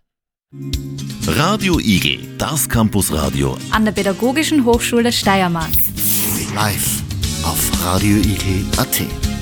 [1.28, 5.74] Radio Igel, das Campusradio an der Pädagogischen Hochschule Steiermark.
[6.56, 7.04] Live
[7.44, 9.39] auf radioigel.at.